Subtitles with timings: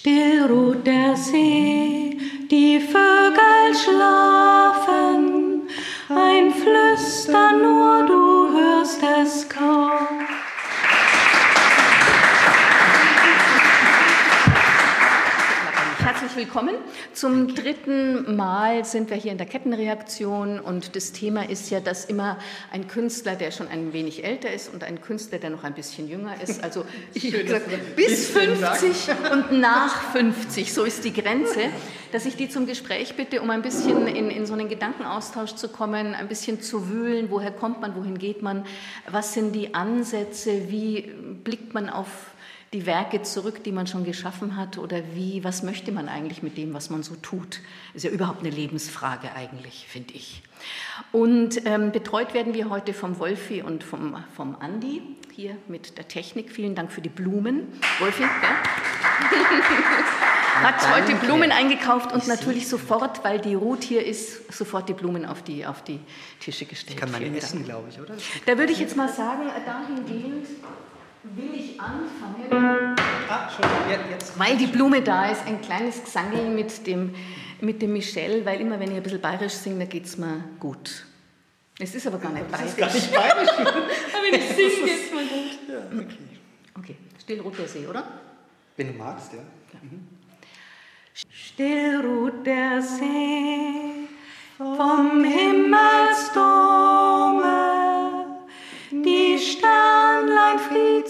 [0.00, 2.16] Still ruht der See,
[2.48, 5.62] die Vögel schlafen,
[6.08, 7.97] ein Flüstern nur,
[16.38, 16.76] willkommen.
[17.14, 22.04] Zum dritten Mal sind wir hier in der Kettenreaktion und das Thema ist ja, dass
[22.04, 22.38] immer
[22.70, 26.08] ein Künstler, der schon ein wenig älter ist und ein Künstler, der noch ein bisschen
[26.08, 26.84] jünger ist, also
[27.14, 27.66] ich gesagt,
[27.96, 31.58] bis 50 und nach 50, so ist die Grenze,
[32.12, 35.68] dass ich die zum Gespräch bitte, um ein bisschen in, in so einen Gedankenaustausch zu
[35.68, 38.64] kommen, ein bisschen zu wühlen, woher kommt man, wohin geht man,
[39.10, 41.12] was sind die Ansätze, wie
[41.42, 42.06] blickt man auf
[42.72, 44.78] die Werke zurück, die man schon geschaffen hat?
[44.78, 47.60] Oder wie, was möchte man eigentlich mit dem, was man so tut?
[47.94, 50.42] Ist ja überhaupt eine Lebensfrage eigentlich, finde ich.
[51.12, 55.02] Und ähm, betreut werden wir heute vom Wolfi und vom, vom Andi,
[55.34, 56.50] hier mit der Technik.
[56.50, 57.68] Vielen Dank für die Blumen.
[58.00, 58.28] Wolfi, ja?
[60.62, 65.24] hat heute Blumen eingekauft und natürlich sofort, weil die Ruth hier ist, sofort die Blumen
[65.24, 66.00] auf die, auf die
[66.40, 66.94] Tische gestellt.
[66.94, 68.14] Ich kann man essen, glaube ich, oder?
[68.46, 70.46] Da würde ich jetzt mal sagen, dahingehend
[71.24, 72.96] will ich anfangen,
[73.30, 73.48] Ah,
[74.10, 74.38] jetzt.
[74.38, 77.14] weil die Blume da ist, ein kleines Gesangel mit dem,
[77.60, 80.42] mit dem Michel, weil immer wenn ich ein bisschen bayerisch singe, dann geht es mir
[80.58, 81.04] gut.
[81.78, 82.74] Es ist aber gar nicht Das bayerisch.
[82.74, 83.48] ist gar nicht bayerisch.
[83.58, 85.58] Aber wenn ich singe, geht es mir gut.
[85.68, 86.18] ja, okay.
[86.78, 88.04] Okay, still ruht der See, oder?
[88.76, 89.40] Wenn du magst, ja.
[91.30, 94.08] Still ruht der See
[94.56, 96.46] vom Himmelsdome,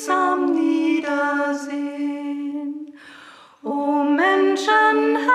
[0.08, 1.72] friedsam niedersehen.
[3.62, 5.28] O Menschenherz,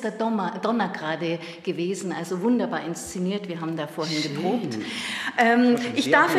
[0.00, 3.48] ist der Donner, Donner gerade gewesen, also wunderbar inszeniert.
[3.48, 4.78] Wir haben da vorhin geprobt.
[5.36, 6.32] Ähm, ich darf,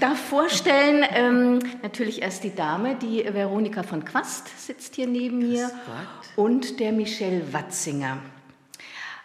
[0.00, 5.70] darf vorstellen, ähm, natürlich erst die Dame, die Veronika von Quast sitzt hier neben mir
[6.36, 8.18] und der Michel Watzinger.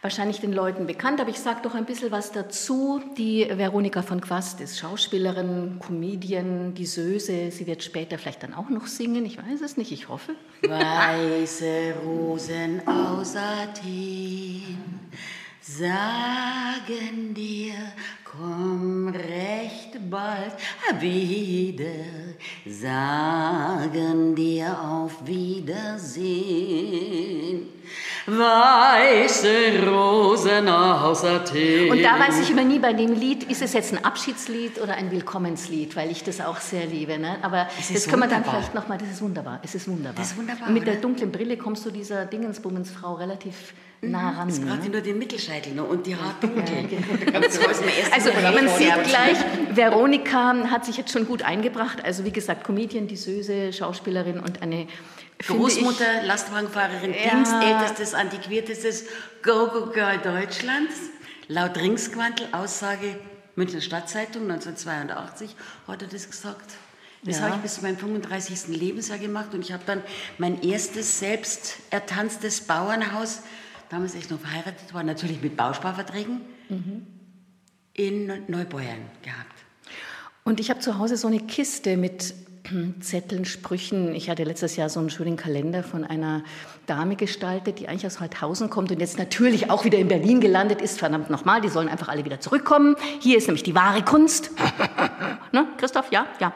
[0.02, 3.02] Wahrscheinlich den Leuten bekannt, aber ich sage doch ein bisschen was dazu.
[3.18, 7.52] Die Veronika von Quast ist Schauspielerin, Comedian, die Söse.
[7.52, 10.36] Sie wird später vielleicht dann auch noch singen, ich weiß es nicht, ich hoffe.
[10.62, 14.80] Weiße Rosen aus Athen
[15.62, 17.74] sagen dir,
[18.24, 20.54] komm recht bald
[21.00, 21.86] wieder,
[22.66, 26.09] sagen dir auf Wiedersehen.
[28.25, 31.91] Weiße Rosen aus Athen.
[31.91, 34.94] Und da weiß ich immer nie bei dem Lied, ist es jetzt ein Abschiedslied oder
[34.96, 37.18] ein Willkommenslied, weil ich das auch sehr liebe.
[37.18, 37.38] Ne?
[37.41, 40.13] Aber Es das können wir dann vielleicht nochmal, das ist wunderbar, es ist wunderbar.
[40.18, 41.02] Das ist wunderbar, Und mit der oder?
[41.02, 44.47] dunklen Brille kommst du dieser Dingensbummensfrau relativ nah ran.
[44.47, 44.90] Jetzt braucht Ne?
[44.90, 46.63] nur den Mittelscheitel noch und die Haardunkel.
[48.13, 49.38] Also man sieht gleich,
[49.74, 52.03] Veronika hat sich jetzt schon gut eingebracht.
[52.06, 54.88] Also wie gesagt, Comedian, die Söse, Schauspielerin und eine
[55.48, 57.36] Großmutter, Lastwagenfahrerin, Ja.
[57.36, 59.06] dienstältestes, antiquiertestes
[59.44, 60.96] Go-Go-Girl Deutschlands.
[61.48, 63.16] Laut Ringsquantel, Aussage
[63.56, 65.56] Münchner Stadtzeitung 1982
[65.88, 66.72] hat er das gesagt.
[67.24, 67.44] Das Ja.
[67.46, 68.68] habe ich bis zu meinem 35.
[68.76, 70.04] Lebensjahr gemacht und ich habe dann
[70.38, 73.42] mein erstes selbst ertanztes Bauernhaus,
[73.90, 77.08] damals echt noch verheiratet war, natürlich mit Bausparverträgen, Mhm.
[77.94, 79.56] in Neubeuern gehabt.
[80.46, 82.34] Und ich habe zu Hause so eine Kiste mit
[83.02, 84.16] Zetteln, Sprüchen.
[84.16, 86.44] Ich hatte letztes Jahr so einen schönen Kalender von einer
[86.86, 90.81] Dame gestaltet, die eigentlich aus Holthausen kommt und jetzt natürlich auch wieder in Berlin gelandet
[90.81, 91.00] ist.
[91.00, 92.96] Verdammt nochmal, die sollen einfach alle wieder zurückkommen.
[93.20, 94.52] Hier ist nämlich die wahre Kunst.
[95.52, 96.12] ne, Christoph?
[96.12, 96.28] Ja?
[96.40, 96.53] Ja.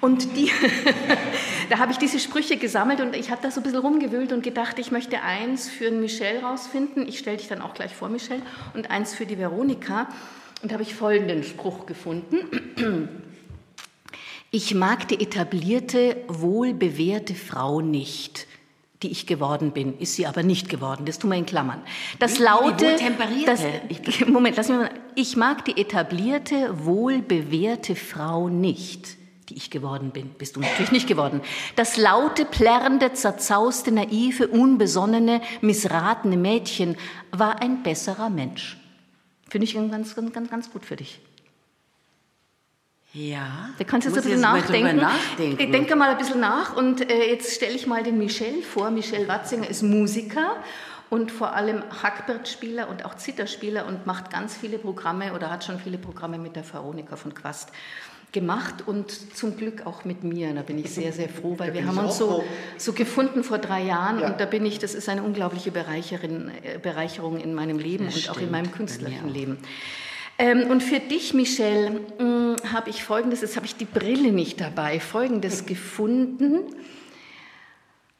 [0.00, 0.50] Und die,
[1.70, 4.42] da habe ich diese Sprüche gesammelt und ich habe da so ein bisschen rumgewühlt und
[4.42, 7.06] gedacht, ich möchte eins für den Michel rausfinden.
[7.06, 8.42] Ich stelle dich dann auch gleich vor, Michel,
[8.74, 10.08] und eins für die Veronika.
[10.60, 13.18] Und da habe ich folgenden Spruch gefunden.
[14.54, 18.46] Ich mag die etablierte, wohlbewährte Frau nicht,
[19.02, 21.06] die ich geworden bin, ist sie aber nicht geworden.
[21.06, 21.82] Das tun wir in Klammern.
[22.18, 23.46] Das laute, wohltemperierte.
[23.46, 24.90] das, ich, Moment, lass mich mal.
[25.14, 29.16] Ich mag die etablierte, wohlbewährte Frau nicht,
[29.48, 30.28] die ich geworden bin.
[30.36, 31.40] Bist du natürlich nicht geworden.
[31.76, 36.98] Das laute, plärrende, zerzauste, naive, unbesonnene, missratene Mädchen
[37.30, 38.76] war ein besserer Mensch.
[39.48, 41.20] Finde ich ganz, ganz, ganz, ganz gut für dich.
[43.14, 43.70] Ja.
[43.78, 44.96] Da kannst du jetzt ein bisschen nachdenken.
[44.96, 45.60] nachdenken.
[45.60, 48.90] Ich denke mal ein bisschen nach und äh, jetzt stelle ich mal den Michel vor.
[48.90, 50.56] Michel Watzinger ist Musiker
[51.10, 55.78] und vor allem Hackbrettspieler und auch Zitterspieler und macht ganz viele Programme oder hat schon
[55.78, 57.70] viele Programme mit der Veronika von Quast
[58.32, 60.54] gemacht und zum Glück auch mit mir.
[60.54, 62.42] Da bin ich sehr, sehr froh, weil wir haben uns so,
[62.78, 64.28] so gefunden vor drei Jahren Ja.
[64.28, 68.14] und da bin ich, das ist eine unglaubliche Bereicherin, äh, Bereicherung in meinem Leben Das
[68.16, 69.56] und auch in stimmt, meinem künstlerischen mir auch.
[70.38, 74.60] Ähm, und für dich, Michelle, mh, habe ich Folgendes, jetzt habe ich die Brille nicht
[74.60, 76.74] dabei, Folgendes gefunden.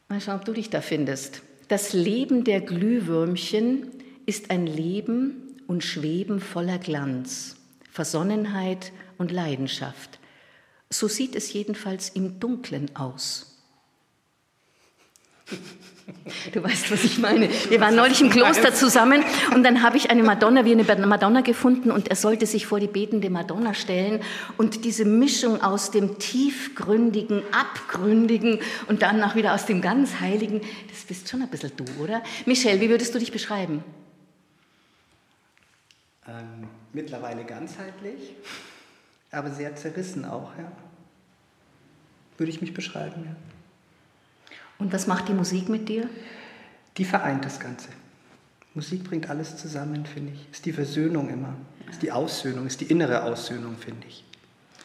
[0.08, 1.42] Mal schauen, ob du dich da findest.
[1.68, 3.90] Das Leben der Glühwürmchen
[4.26, 7.56] ist ein Leben und Schweben voller Glanz,
[7.90, 10.18] Versonnenheit und Leidenschaft.
[10.90, 13.58] So sieht es jedenfalls im Dunkeln aus.
[16.52, 17.48] Du weißt, was ich meine.
[17.68, 19.22] Wir waren neulich im Kloster zusammen
[19.54, 22.80] und dann habe ich eine Madonna, wie eine Madonna gefunden und er sollte sich vor
[22.80, 24.20] die betende Madonna stellen
[24.56, 28.58] und diese Mischung aus dem tiefgründigen, abgründigen
[28.88, 30.60] und dann auch wieder aus dem ganz heiligen,
[30.90, 32.22] das bist schon ein bisschen du, oder?
[32.46, 33.84] Michelle, wie würdest du dich beschreiben?
[36.26, 38.34] Ähm, mittlerweile ganzheitlich,
[39.30, 40.70] aber sehr zerrissen auch, ja.
[42.38, 43.51] Würde ich mich beschreiben, ja.
[44.82, 46.08] Und was macht die Musik mit dir?
[46.96, 47.88] Die vereint das Ganze.
[48.74, 50.50] Musik bringt alles zusammen, finde ich.
[50.50, 51.54] Ist die Versöhnung immer.
[51.88, 54.24] Ist die Aussöhnung, ist die innere Aussöhnung, finde ich.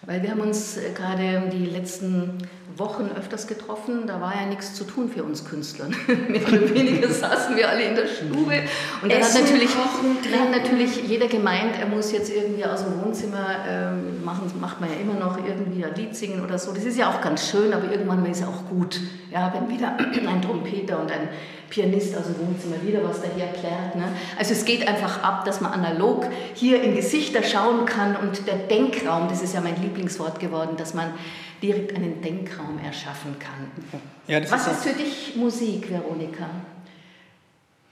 [0.05, 2.37] Weil wir haben uns äh, gerade die letzten
[2.77, 5.95] Wochen öfters getroffen, da war ja nichts zu tun für uns Künstlern.
[6.27, 8.63] Mehr oder weniger saßen wir alle in der Stube
[9.01, 12.65] und dann hat Essen, natürlich, kochen, dann hat natürlich jeder gemeint, er muss jetzt irgendwie
[12.65, 16.59] aus dem Wohnzimmer ähm, machen, macht man ja immer noch irgendwie ein Lied singen oder
[16.59, 16.71] so.
[16.71, 18.99] Das ist ja auch ganz schön, aber irgendwann ist es auch gut,
[19.31, 19.97] ja, wenn wieder
[20.27, 21.29] ein Trompeter und ein
[21.69, 23.95] Pianist aus dem Wohnzimmer wieder was daher klärt.
[23.95, 24.07] Ne?
[24.37, 28.55] Also es geht einfach ab, dass man analog hier in Gesichter schauen kann und der
[28.55, 31.13] Denkraum, das ist ja mein Lieblingswort geworden, dass man
[31.61, 34.01] direkt einen Denkraum erschaffen kann.
[34.27, 36.49] Ja, das Was ist ist für dich Musik, Veronika?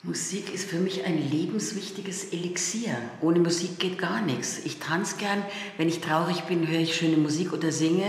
[0.03, 2.95] Musik ist für mich ein lebenswichtiges Elixier.
[3.21, 4.59] Ohne Musik geht gar nichts.
[4.63, 5.43] Ich tanze gern.
[5.77, 8.05] Wenn ich traurig bin, höre ich schöne Musik oder singe.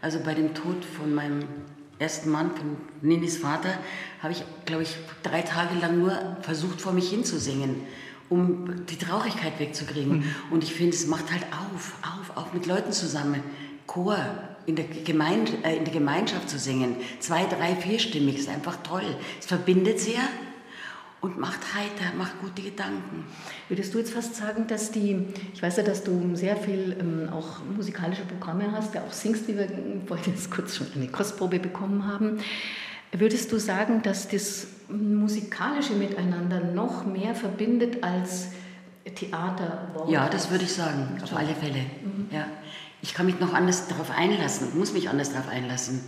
[0.00, 1.40] Also bei dem Tod von meinem
[1.98, 3.78] ersten Mann, von Ninis Vater,
[4.22, 7.76] habe ich, glaube ich, drei Tage lang nur versucht, vor mich hinzusingen,
[8.28, 10.24] um die Traurigkeit wegzukriegen.
[10.50, 13.42] Und ich finde, es macht halt auf, auf, auf mit Leuten zusammen.
[13.86, 14.18] Chor,
[14.66, 16.96] in der, Gemein äh, in der Gemeinschaft zu singen.
[17.20, 19.16] Zwei, drei, vierstimmig ist einfach toll.
[19.38, 20.22] Es verbindet sehr
[21.20, 23.24] und macht heiter, macht gute Gedanken.
[23.68, 27.28] Würdest du jetzt fast sagen, dass die, ich weiß ja, dass du sehr viel ähm,
[27.32, 29.68] auch musikalische Programme hast, ja auch singst, wie wir
[30.06, 32.38] vorhin jetzt kurz schon eine Kostprobe bekommen haben.
[33.12, 38.48] Würdest du sagen, dass das musikalische Miteinander noch mehr verbindet als
[39.14, 40.10] Theater, Wort?
[40.10, 41.86] Ja, das würde ich sagen, auf alle Fälle.
[42.30, 42.46] Ja.
[43.02, 46.00] Ich kann mich noch anders darauf einlassen, muss mich anders darauf einlassen.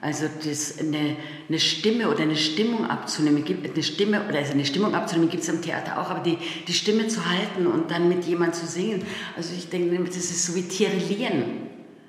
[0.00, 1.16] Also das, eine,
[1.48, 5.42] eine Stimme oder eine Stimmung abzunehmen, gibt eine Stimme oder also eine Stimmung abzunehmen gibt
[5.42, 6.36] es im Theater auch, aber die,
[6.68, 9.02] die Stimme zu halten und dann mit jemandem zu singen,
[9.36, 11.66] also ich denke, das ist so wie Tirelieren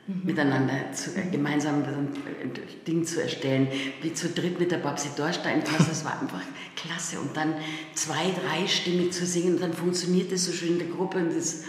[0.08, 2.08] miteinander zu, äh, gemeinsam so ein
[2.54, 3.68] äh, Ding zu erstellen,
[4.02, 6.42] wie zu dritt mit der Babsi Dorstein Tasse, das war einfach
[6.76, 7.20] klasse.
[7.20, 7.56] Und dann
[7.94, 11.36] zwei, drei Stimmig zu singen und dann funktioniert das so schön in der Gruppe und
[11.36, 11.64] das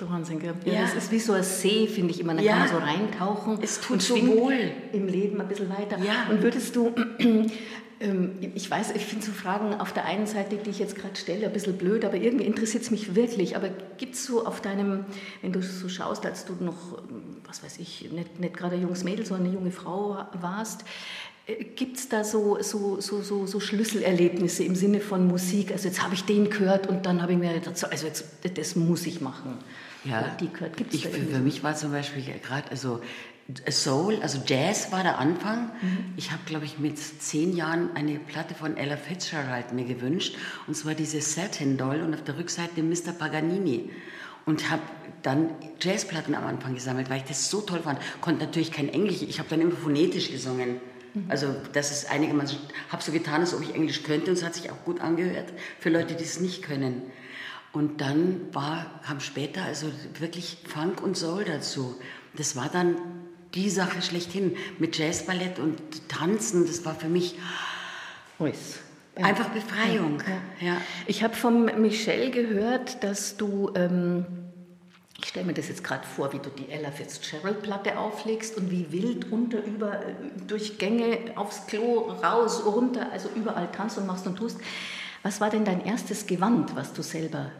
[0.00, 0.54] der Wahnsinn, gell?
[0.64, 0.80] Ja, Ja.
[0.82, 2.34] Das ist wie so ein See, finde ich immer.
[2.34, 2.52] Da Ja.
[2.52, 3.58] kann man so reintauchen.
[3.62, 4.70] Es tut und so wohl.
[4.92, 5.98] Im Leben ein bisschen weiter.
[5.98, 6.26] Ja.
[6.30, 6.92] Und würdest du,
[8.00, 11.16] ähm, ich weiß, ich finde so Fragen auf der einen Seite, die ich jetzt gerade
[11.16, 13.56] stelle, ein bisschen blöd, aber irgendwie interessiert es mich wirklich.
[13.56, 13.68] Aber
[13.98, 15.04] gibt es so auf deinem,
[15.42, 16.98] wenn du so schaust, als du noch,
[17.46, 20.84] was weiß ich, nicht, nicht gerade ein junges Mädel, sondern eine junge Frau warst,
[21.74, 25.72] Gibt es da so, so, so, so, so Schlüsselerlebnisse im Sinne von Musik?
[25.72, 28.76] Also jetzt habe ich den gehört und dann habe ich mir dazu, also jetzt, das
[28.76, 29.58] muss ich machen.
[30.04, 30.76] Ja, die gehört.
[30.76, 33.00] Gibt's ich, für, mich war zum Beispiel gerade, also
[33.68, 35.72] Soul, also Jazz war der Anfang.
[36.16, 40.36] Ich habe, glaube ich, mit zehn Jahren eine Platte von Ella Fitzgerald mir gewünscht.
[40.66, 43.12] Und zwar diese Satin Doll und auf der Rückseite Mr.
[43.18, 43.90] Paganini.
[44.46, 44.82] Und habe
[45.22, 47.98] dann Jazzplatten am Anfang gesammelt, weil ich das so toll fand.
[48.20, 50.80] Konnte natürlich kein Englisch, ich habe dann immer phonetisch gesungen.
[51.28, 52.56] Also das ist einigermaßen,
[52.88, 55.52] habe so getan, als ob ich Englisch könnte und es hat sich auch gut angehört
[55.80, 57.02] für Leute, die es nicht können.
[57.72, 59.86] Und dann war, kam später also
[60.18, 61.96] wirklich Funk und Soul dazu.
[62.36, 62.96] Das war dann
[63.54, 66.66] die Sache schlechthin mit Jazzballett und Tanzen.
[66.66, 67.36] Das war für mich
[68.38, 68.80] Uis.
[69.16, 70.22] einfach Befreiung.
[70.60, 70.80] Ja.
[71.06, 74.26] Ich habe von Michelle gehört, dass du, ähm,
[75.18, 78.90] ich stelle mir das jetzt gerade vor, wie du die Ella Fitzgerald-Platte auflegst und wie
[78.90, 80.14] wild unter, über, äh,
[80.46, 84.58] durch Gänge, aufs Klo, raus, runter, also überall tanzt und machst und tust.
[85.22, 87.50] Was war denn dein erstes Gewand, was du selber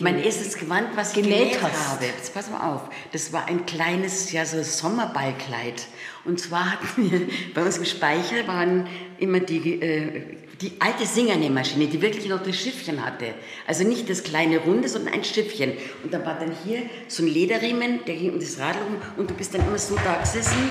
[0.00, 2.82] Mein erstes Gewand, was ich genäht genäht habe, jetzt pass mal auf,
[3.12, 5.86] das war ein kleines, ja so Sommerballkleid.
[6.24, 8.86] Und zwar hatten wir, bei uns im Speicher waren
[9.18, 13.34] immer die, äh, die alte Singernähmaschine, die wirklich noch das Schiffchen hatte.
[13.66, 15.72] Also nicht das kleine Runde, sondern ein Schiffchen.
[16.04, 19.30] Und da war dann hier so ein Lederriemen, der ging um das Rad rum und
[19.30, 20.70] du bist dann immer so da gesessen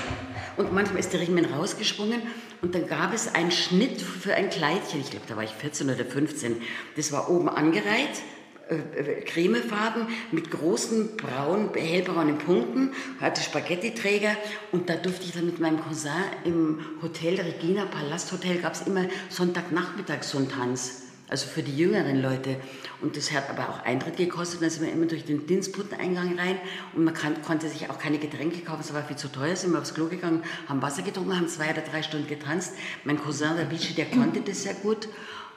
[0.56, 2.22] und manchmal ist der Riemen rausgesprungen
[2.62, 5.00] und dann gab es einen Schnitt für ein Kleidchen.
[5.00, 6.62] Ich glaube, da war ich 14 oder 15.
[6.96, 8.22] Das war oben angereiht,
[8.70, 14.36] äh, äh, cremefarben mit großen braun, hellbraunen Punkten, hatte Spaghetti-Träger
[14.70, 16.12] und da durfte ich dann mit meinem Cousin
[16.44, 21.01] im Hotel Regina Palasthotel gab es immer Sonntagnachmittag so einen Tanz.
[21.32, 22.56] Also für die jüngeren Leute.
[23.00, 24.60] Und das hat aber auch Eintritt gekostet.
[24.60, 26.56] Dann sind wir immer durch den Dienstboteneingang rein
[26.94, 28.82] und man kann, konnte sich auch keine Getränke kaufen.
[28.82, 29.56] Es war viel zu teuer.
[29.56, 32.74] Sind wir aufs Klo gegangen, haben Wasser getrunken, haben zwei oder drei Stunden getanzt.
[33.04, 35.08] Mein Cousin, der Vichy, der konnte das sehr gut.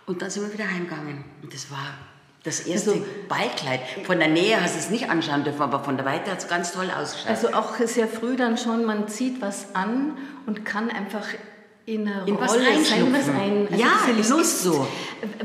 [0.06, 1.26] Und dann sind wir wieder heimgegangen.
[1.44, 1.94] Und das war
[2.44, 3.82] das erste Also- Ballkleid.
[4.06, 6.48] Von der Nähe hast du es nicht anschauen dürfen, aber von der Weite hat es
[6.48, 7.30] ganz toll ausgeschaut.
[7.30, 11.26] Also auch sehr früh dann schon, man zieht was an und kann einfach
[11.86, 13.36] in eine In was Rolle sein, was reinschlüpfen.
[13.36, 14.88] ein, also Ja, Lust, so.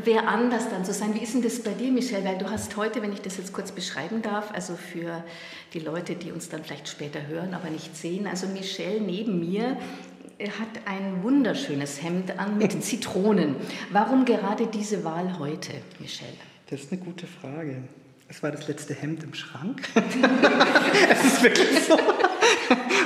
[0.04, 1.14] wer anders dann zu sein.
[1.14, 2.24] Wie ist denn das bei dir, Michelle?
[2.24, 5.22] Weil du hast heute, wenn ich das jetzt kurz beschreiben darf, also für
[5.74, 9.76] die Leute, die uns dann vielleicht später hören, aber nicht sehen, also Michelle neben mir
[10.38, 13.56] äh, hat ein wunderschönes Hemd an mit Zitronen.
[13.90, 16.32] Warum gerade diese Wahl heute, Michelle?
[16.70, 17.76] Das ist eine gute Frage.
[18.28, 19.82] Es war das letzte Hemd im Schrank.
[21.10, 21.98] es ist wirklich so.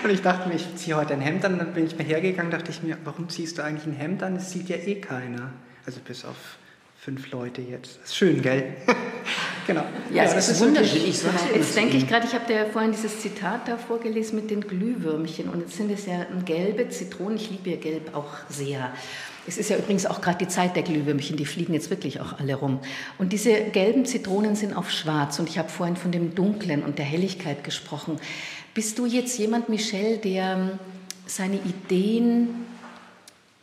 [0.05, 1.59] Und ich dachte mir, ich ziehe heute ein Hemd an.
[1.59, 4.37] Dann bin ich mir hergegangen, dachte ich mir, warum ziehst du eigentlich ein Hemd an?
[4.37, 5.51] Es sieht ja eh keiner.
[5.87, 6.37] Also bis auf
[6.99, 8.01] fünf Leute jetzt.
[8.05, 8.75] Ist schön, gell?
[9.67, 9.85] genau.
[10.13, 11.07] ja, es ist wunderschön.
[11.07, 14.37] Ich sollte Jetzt denke ich gerade, ich habe dir ja vorhin dieses Zitat da vorgelesen
[14.37, 17.37] mit den Glühwürmchen und jetzt sind es ja gelbe Zitronen.
[17.37, 18.93] Ich liebe ja Gelb auch sehr.
[19.47, 22.39] Es ist ja übrigens auch gerade die Zeit der Glühwürmchen, die fliegen jetzt wirklich auch
[22.39, 22.81] alle rum.
[23.19, 26.99] Und diese gelben Zitronen sind auf schwarz und ich habe vorhin von dem Dunklen und
[26.99, 28.19] der Helligkeit gesprochen.
[28.75, 30.79] Bist du jetzt jemand, Michelle, der ähm,
[31.27, 32.49] seine Ideen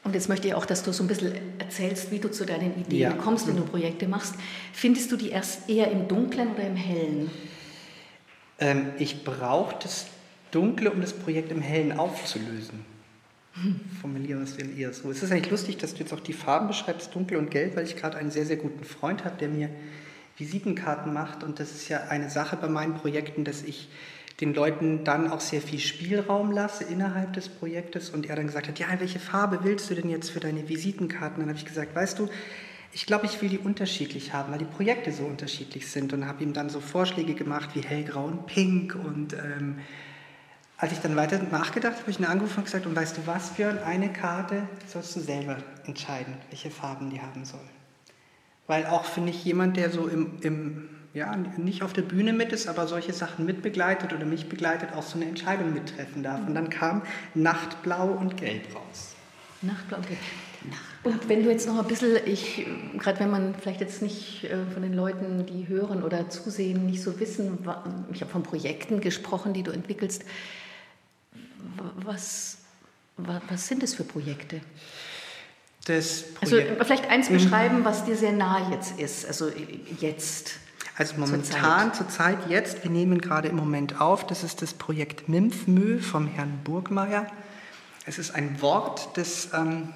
[0.04, 2.76] und jetzt möchte ich auch, dass du so ein bisschen erzählst, wie du zu deinen
[2.80, 3.12] Ideen Ja.
[3.12, 4.34] kommst, wenn du Projekte machst.
[4.74, 7.30] Findest du die erst eher im Dunklen oder im Hellen?
[8.60, 10.08] Ähm, ich brauche das
[10.50, 12.84] Dunkle, um das Projekt im Hellen aufzulösen.
[14.00, 15.12] Formulieren wir es denn eher so.
[15.12, 17.86] Es ist eigentlich lustig, dass du jetzt auch die Farben beschreibst, dunkel und gelb, weil
[17.86, 19.70] ich gerade einen sehr, sehr guten Freund habe, der mir
[20.38, 21.44] Visitenkarten macht.
[21.44, 23.90] Und das ist ja eine Sache bei meinen Projekten, dass ich
[24.40, 28.10] den Leuten dann auch sehr viel Spielraum lasse innerhalb des Projektes.
[28.10, 31.40] Und er dann gesagt hat, ja, welche Farbe willst du denn jetzt für deine Visitenkarten?
[31.40, 32.30] Dann habe ich gesagt, weißt du,
[32.94, 36.14] ich glaube, ich will die unterschiedlich haben, weil die Projekte so unterschiedlich sind.
[36.14, 38.96] Und habe ihm dann so Vorschläge gemacht wie hellgrau und pink.
[38.96, 39.80] Und ähm,
[40.78, 43.28] als ich dann weiter nachgedacht habe, habe ich ihn angerufen und gesagt, und weißt du
[43.28, 47.60] was, Björn, eine Karte sollst du selber entscheiden, welche Farben die haben soll.
[48.68, 52.52] Weil auch, finde ich, jemand, der so im, im, ja, nicht auf der Bühne mit
[52.54, 56.40] ist, aber solche Sachen mitbegleitet oder mich begleitet, auch so eine Entscheidung mittreffen darf.
[56.48, 57.02] Und dann kam
[57.34, 59.16] Nachtblau und Gelb raus.
[59.62, 59.98] Nachtblau.
[60.00, 60.18] Okay.
[61.04, 62.68] Und wenn du jetzt noch ein bisschen, ich,
[63.00, 67.02] gerade wenn man vielleicht jetzt nicht äh, von den Leuten, die hören oder zusehen, nicht
[67.02, 67.58] so wissen,
[68.14, 70.24] ich habe von Projekten gesprochen, die du entwickelst.
[71.78, 72.60] Wa- Was,
[73.18, 74.62] wa- was sind das für Projekte?
[75.86, 79.50] Das Also Projekt, äh, vielleicht eins beschreiben, was dir sehr nah jetzt ist, also
[80.00, 80.60] jetzt.
[81.02, 85.28] Also momentan, zur Zeit jetzt, wir nehmen gerade im Moment auf, das ist das Projekt
[85.28, 87.26] MIMFMÖ vom Herrn Burgmeier.
[88.06, 89.90] Es ist ein Wort, das ähm,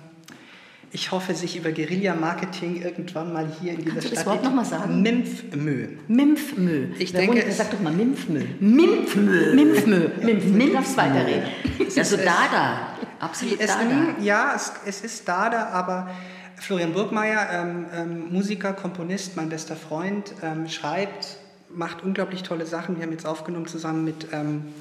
[0.91, 4.33] ich hoffe, sich über Guerilla-Marketing irgendwann mal hier in dieser Kannst du das Stadt...
[4.33, 5.01] Wort noch mal sagen?
[5.03, 5.88] MIMFMÖ.
[6.07, 6.88] Mimpfmö.
[6.97, 8.39] Ich Wer denke, wohnt- Sag doch mal Mimpfmö.
[8.59, 9.53] Mimpfmö.
[9.53, 10.09] Mimpfmö.
[10.24, 10.65] Mimpfmö.
[10.67, 11.43] Du darfst weiterreden.
[11.97, 12.88] Also Dada,
[13.19, 14.15] absolut Es, Dada.
[14.21, 16.09] ja, es, es ist Dada, aber
[16.57, 21.38] Florian Burgmeier, ähm, ähm, Musiker, Komponist, mein bester Freund, ähm, schreibt,
[21.69, 22.97] macht unglaublich tolle Sachen.
[22.97, 24.74] Wir haben jetzt aufgenommen zusammen mit ähm,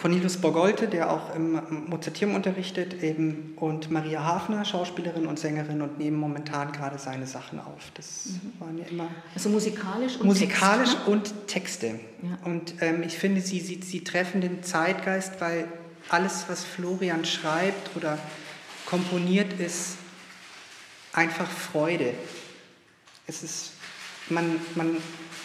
[0.00, 5.98] Cornelius Borgolte, der auch im Mozarteum unterrichtet, eben, und Maria Hafner, Schauspielerin und Sängerin, und
[5.98, 7.92] nehmen momentan gerade seine Sachen auf.
[7.94, 11.12] Das waren ja immer Also musikalisch und musikalisch Text, ne?
[11.12, 11.86] und Texte.
[12.22, 12.38] Ja.
[12.44, 15.68] Und ähm, ich finde, sie, sie, sie treffen den Zeitgeist, weil
[16.08, 18.18] alles, was Florian schreibt oder
[18.86, 19.98] komponiert, ist
[21.14, 22.12] einfach Freude.
[23.26, 23.72] Es ist,
[24.28, 24.96] man, man,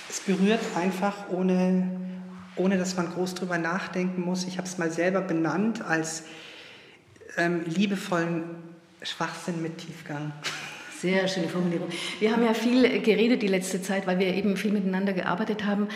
[0.09, 1.89] es berührt einfach ohne,
[2.55, 4.45] ohne, dass man groß drüber nachdenken muss.
[4.45, 6.23] Ich habe es mal selber benannt als
[7.37, 8.43] ähm, liebevollen
[9.01, 10.33] Schwachsinn mit Tiefgang.
[11.01, 11.87] Sehr schöne Formulierung.
[12.19, 15.87] Wir haben ja viel geredet die letzte Zeit, weil wir eben viel miteinander gearbeitet haben,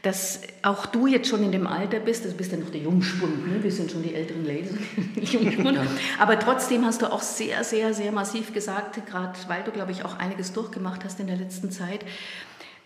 [0.00, 2.80] dass auch du jetzt schon in dem Alter bist, also du bist ja noch der
[2.80, 3.62] Jungspund, ne?
[3.62, 4.72] wir sind schon die älteren Ladies,
[5.32, 5.78] Jungspund.
[6.18, 10.04] aber trotzdem hast du auch sehr, sehr, sehr massiv gesagt, gerade weil du, glaube ich,
[10.04, 12.04] auch einiges durchgemacht hast in der letzten Zeit,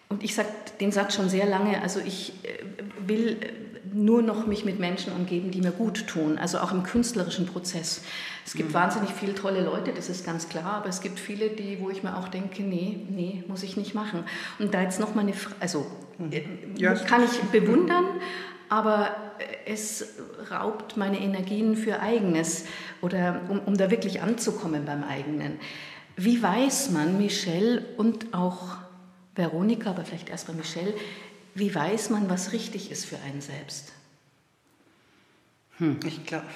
[0.08, 0.48] und ich sage
[0.80, 2.48] den Satz schon sehr lange, also ich äh,
[3.06, 3.36] will
[3.92, 8.02] nur noch mich mit Menschen umgeben, die mir gut tun, also auch im künstlerischen Prozess.
[8.44, 8.74] Es gibt mhm.
[8.74, 12.02] wahnsinnig viele tolle Leute, das ist ganz klar, aber es gibt viele, die, wo ich
[12.02, 14.24] mir auch denke, nee, nee, muss ich nicht machen.
[14.58, 15.86] Und da jetzt noch mal eine Frage, also
[16.18, 16.32] mhm.
[16.32, 16.42] Äh,
[16.76, 16.94] ja.
[16.94, 18.04] kann ich bewundern,
[18.68, 19.10] aber
[19.66, 20.14] es
[20.50, 22.64] raubt meine Energien für Eigenes
[23.00, 25.58] oder um, um da wirklich anzukommen beim eigenen.
[26.16, 28.76] Wie weiß man, Michelle und auch
[29.34, 30.92] Veronika, aber vielleicht erst bei Michelle,
[31.54, 33.92] wie weiß man, was richtig ist für einen selbst?
[35.78, 35.98] Hm.
[36.04, 36.46] Ich glaube.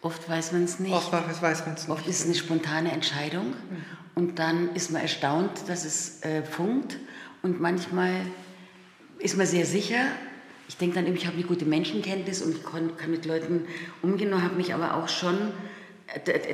[0.00, 0.92] Oft weiß man es nicht.
[0.92, 1.90] Oft weiß man es nicht.
[1.90, 3.84] Oft ist es eine spontane Entscheidung mhm.
[4.14, 6.98] und dann ist man erstaunt, dass es äh, funkt
[7.42, 8.12] und manchmal
[9.18, 10.06] ist man sehr sicher.
[10.68, 13.64] Ich denke dann immer, ich habe eine gute Menschenkenntnis und ich kann, kann mit Leuten
[14.00, 15.52] umgehen und habe mich aber auch schon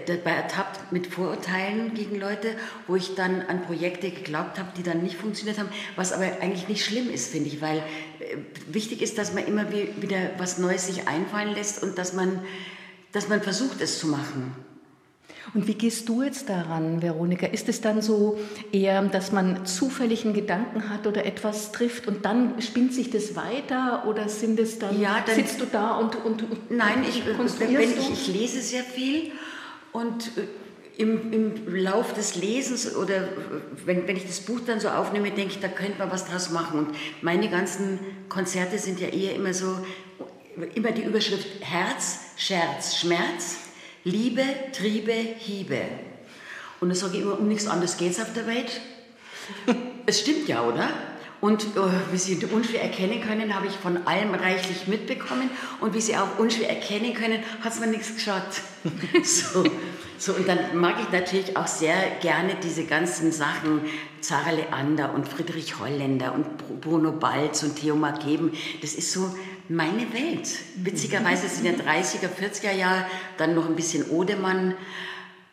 [0.07, 2.57] dabei ertappt mit Vorurteilen gegen Leute,
[2.87, 6.69] wo ich dann an Projekte geglaubt habe, die dann nicht funktioniert haben, was aber eigentlich
[6.69, 10.87] nicht schlimm ist, finde ich, weil äh, wichtig ist, dass man immer wieder was Neues
[10.87, 12.45] sich einfallen lässt und dass man,
[13.13, 14.57] dass man versucht, es zu machen.
[15.53, 17.47] Und wie gehst du jetzt daran, Veronika?
[17.47, 18.39] Ist es dann so
[18.73, 23.37] eher, dass man zufällig einen Gedanken hat oder etwas trifft und dann spinnt sich das
[23.37, 27.71] weiter oder sind es dann, ja, dann sitzt du da und, und Nein, ich, wenn
[27.81, 29.33] ich, ich lese sehr viel
[29.93, 30.47] und äh,
[30.97, 33.29] im, im Lauf des Lesens oder
[33.85, 36.51] wenn, wenn ich das Buch dann so aufnehme, denke ich, da könnte man was draus
[36.51, 36.79] machen.
[36.79, 37.99] Und meine ganzen
[38.29, 39.79] Konzerte sind ja eher immer so,
[40.75, 43.57] immer die Überschrift Herz, Scherz, Schmerz,
[44.05, 45.81] Liebe, Triebe, Hiebe.
[46.81, 48.81] Und da sage ich immer, um nichts anderes geht es auf der Welt.
[50.07, 50.91] es stimmt ja, oder?
[51.41, 55.51] Und oh, wie Sie unschwer erkennen können, habe ich von allem reichlich mitbekommen.
[55.81, 58.43] Und wie Sie auch unschwer erkennen können, hat es mir nichts geschaut.
[59.25, 59.65] so,
[60.19, 63.83] so, und dann mag ich natürlich auch sehr gerne diese ganzen Sachen,
[64.21, 68.53] Zara Leander und Friedrich Holländer und Bruno Balz und Theo Mageben.
[68.81, 69.35] Das ist so
[69.69, 70.49] meine Welt.
[70.77, 73.07] Witzigerweise sind ja 30er, 40er Jahre,
[73.39, 74.75] dann noch ein bisschen Odemann.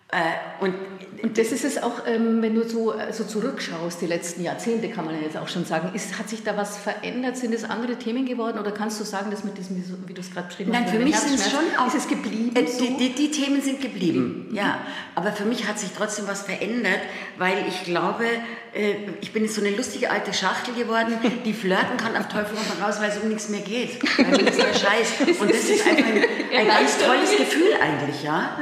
[0.10, 0.76] Äh, und,
[1.24, 5.06] und, das ist es auch, ähm, wenn du so also zurückschaust, die letzten Jahrzehnte kann
[5.06, 7.38] man ja jetzt auch schon sagen, ist, hat sich da was verändert?
[7.38, 10.32] Sind es andere Themen geworden oder kannst du sagen, dass mit diesem, wie du es
[10.32, 12.56] gerade beschrieben hast, Nein, für mich sind es schon auch, ist es geblieben?
[12.56, 12.84] Äh, so?
[12.84, 14.56] die, die, die, Themen sind geblieben, mhm.
[14.56, 14.80] ja.
[15.16, 17.02] Aber für mich hat sich trotzdem was verändert,
[17.38, 18.26] weil ich glaube,
[18.74, 21.14] äh, ich bin jetzt so eine lustige alte Schachtel geworden,
[21.46, 24.58] die flirten kann auf Teufel komm raus, weil es um nichts mehr geht, weil nichts
[24.58, 25.40] mehr scheiß.
[25.40, 26.24] Und das ist einfach ein,
[26.58, 28.58] ein ganz tolles Gefühl eigentlich, ja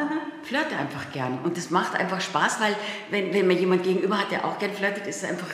[0.49, 1.37] flirte einfach gern.
[1.43, 2.75] Und das macht einfach Spaß, weil
[3.11, 5.47] wenn, wenn man jemand gegenüber hat, der auch gern flirtet, ist es einfach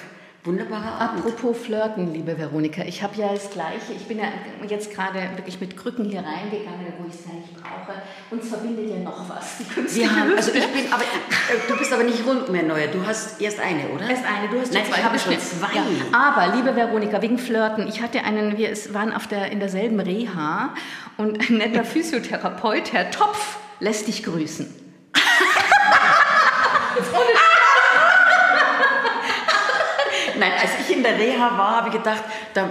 [0.46, 1.26] wunderbarer Abend.
[1.26, 3.92] Apropos Flirten, liebe Veronika, ich habe ja das Gleiche.
[3.94, 4.26] Ich bin ja
[4.70, 8.02] jetzt gerade wirklich mit Krücken hier reingegangen, wo ich es nicht brauche.
[8.32, 9.96] Uns verbindet ja noch was.
[9.96, 12.88] Wir haben, also ich bin, aber äh, du bist aber nicht rund mehr neue.
[12.88, 14.10] Du hast erst eine, oder?
[14.10, 14.48] Erst eine.
[14.50, 14.98] Du hast Nein, zwei.
[14.98, 15.76] ich habe schon zwei.
[15.76, 15.84] Ja.
[16.14, 20.74] Aber liebe Veronika, wegen Flirten, ich hatte einen, wir waren auf der in derselben Reha
[21.18, 24.85] und ein netter Physiotherapeut, Herr Topf, lässt dich grüßen.
[30.38, 32.24] Nein, als ich in der Reha war, habe ich gedacht,
[32.54, 32.70] da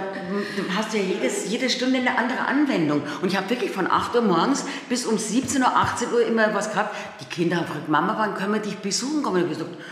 [0.75, 3.01] hast du ja jedes, jede Stunde eine andere Anwendung.
[3.21, 6.53] Und ich habe wirklich von 8 Uhr morgens bis um 17 Uhr, 18 Uhr immer
[6.53, 6.95] was gehabt.
[7.21, 9.43] Die Kinder haben gefragt, Mama, wann können wir dich besuchen kommen?
[9.43, 9.83] Und ich habe gesagt,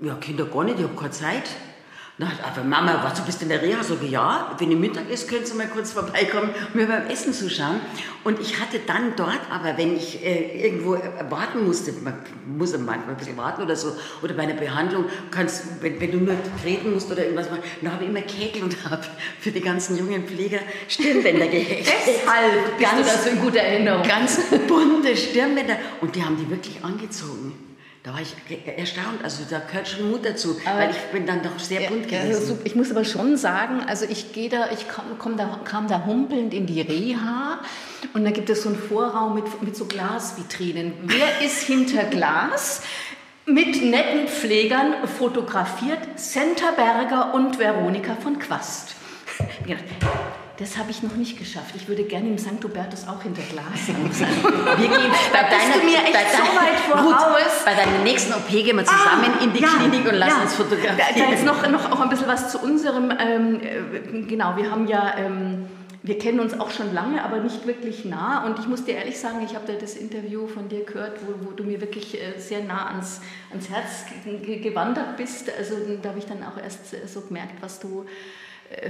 [0.00, 1.44] ja, Kinder gar nicht, ich habe keine Zeit.
[2.16, 3.82] Na, aber Mama, was, du bist in der Reha?
[3.82, 7.80] So, ja, wenn ihr Mittag ist, könnt ihr mal kurz vorbeikommen mir beim Essen zuschauen.
[8.22, 10.96] Und ich hatte dann dort aber, wenn ich äh, irgendwo
[11.28, 12.14] warten musste, man
[12.46, 16.18] muss manchmal ein bisschen warten oder so, oder bei einer Behandlung, kannst, wenn, wenn du
[16.18, 19.02] nur treten musst oder irgendwas machen, dann habe ich immer Kegel und habe
[19.40, 21.94] für die ganzen jungen Pfleger Stirnbänder gehechtet.
[22.06, 24.06] Deshalb bist ganz, du das in guter Erinnerung.
[24.06, 25.78] Ganz bunte Stirnbänder.
[26.00, 27.63] Und die haben die wirklich angezogen.
[28.04, 28.34] Da war ich
[28.66, 32.06] erstaunt, also da gehört schon Mut dazu, aber weil ich bin dann doch sehr bunt
[32.06, 32.34] gewesen.
[32.34, 35.88] Also ich muss aber schon sagen, also ich gehe da, ich kam, komm da, kam
[35.88, 37.60] da humpelnd in die Reha
[38.12, 40.92] und da gibt es so einen Vorraum mit, mit so Glasvitrinen.
[41.04, 42.82] Wer ist hinter Glas?
[43.46, 48.96] Mit netten Pflegern fotografiert Senta Berger und Veronika von Quast.
[50.56, 51.74] Das habe ich noch nicht geschafft.
[51.74, 52.62] Ich würde gerne im St.
[52.62, 53.96] Hubertus auch hinter Glas sein.
[54.78, 57.64] Wir gehen bei da deiner, du mir echt bei so weit voraus.
[57.64, 60.42] bei deinem nächsten OP gehen wir zusammen ah, in die ja, Klinik und lassen ja.
[60.42, 60.96] uns fotografieren.
[60.96, 64.70] Da, da jetzt noch, noch auch ein bisschen was zu unserem, ähm, äh, genau, wir
[64.70, 65.14] haben ja...
[65.18, 65.66] Ähm,
[66.06, 68.44] wir kennen uns auch schon lange, aber nicht wirklich nah.
[68.44, 71.46] Und ich muss dir ehrlich sagen, ich habe da das Interview von dir gehört, wo,
[71.46, 74.04] wo du mir wirklich äh, sehr nah ans, ans Herz
[74.62, 75.50] gewandert bist.
[75.56, 78.04] Also da habe ich dann auch erst äh, so gemerkt, was du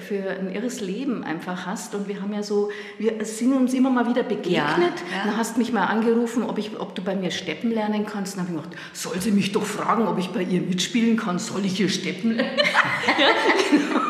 [0.00, 1.94] für ein irres Leben einfach hast.
[1.94, 4.50] Und wir haben ja so, wir sind uns immer mal wieder begegnet.
[4.50, 5.24] Ja, ja.
[5.26, 8.36] Dann hast mich mal angerufen, ob, ich, ob du bei mir steppen lernen kannst.
[8.36, 11.38] Dann habe ich gedacht, soll sie mich doch fragen, ob ich bei ihr mitspielen kann.
[11.38, 12.56] Soll ich ihr steppen lernen?
[13.18, 13.28] ja,
[13.70, 14.03] genau.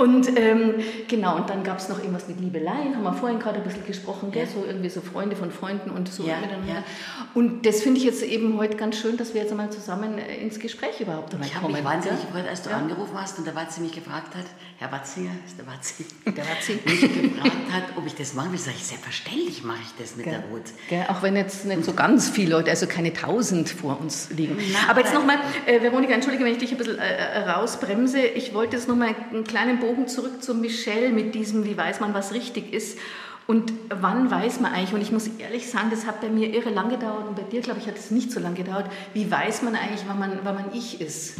[0.00, 0.74] Und ähm,
[1.08, 3.86] genau, und dann gab es noch irgendwas mit Liebeleien, haben wir vorhin gerade ein bisschen
[3.86, 4.46] gesprochen, gell?
[4.46, 6.68] so irgendwie so Freunde von Freunden und so Ja, miteinander.
[6.72, 6.84] ja.
[7.34, 10.36] Und das finde ich jetzt eben heute ganz schön, dass wir jetzt einmal zusammen äh,
[10.36, 13.54] ins Gespräch überhaupt einmal Ich habe mich wahnsinnig gefreut, als du angerufen hast und der
[13.54, 14.46] Watzi mich gefragt hat,
[14.78, 16.78] Herr Watzinger, ist der Watzi, Der Watzi.
[16.86, 17.00] mich
[17.32, 18.58] gefragt hat, ob ich das machen will.
[18.58, 20.34] Sag ich, selbstverständlich mache ich das mit Gell.
[20.34, 20.70] der Ruth.
[20.88, 24.56] Gell, auch wenn jetzt nicht so ganz viele Leute, also keine tausend vor uns liegen.
[24.72, 25.36] Na, aber jetzt nochmal,
[25.66, 28.20] äh, Veronika, entschuldige, wenn ich dich ein bisschen äh, äh, rausbremse.
[28.20, 32.14] Ich wollte jetzt nochmal einen kleinen Bogen zurück zu Michelle mit diesem, wie weiß man,
[32.14, 32.98] was richtig ist.
[33.46, 36.70] Und wann weiß man eigentlich, und ich muss ehrlich sagen, das hat bei mir irre
[36.70, 39.62] lang gedauert und bei dir, glaube ich, hat es nicht so lange gedauert, wie weiß
[39.62, 41.36] man eigentlich, wann man, wann man ich ist?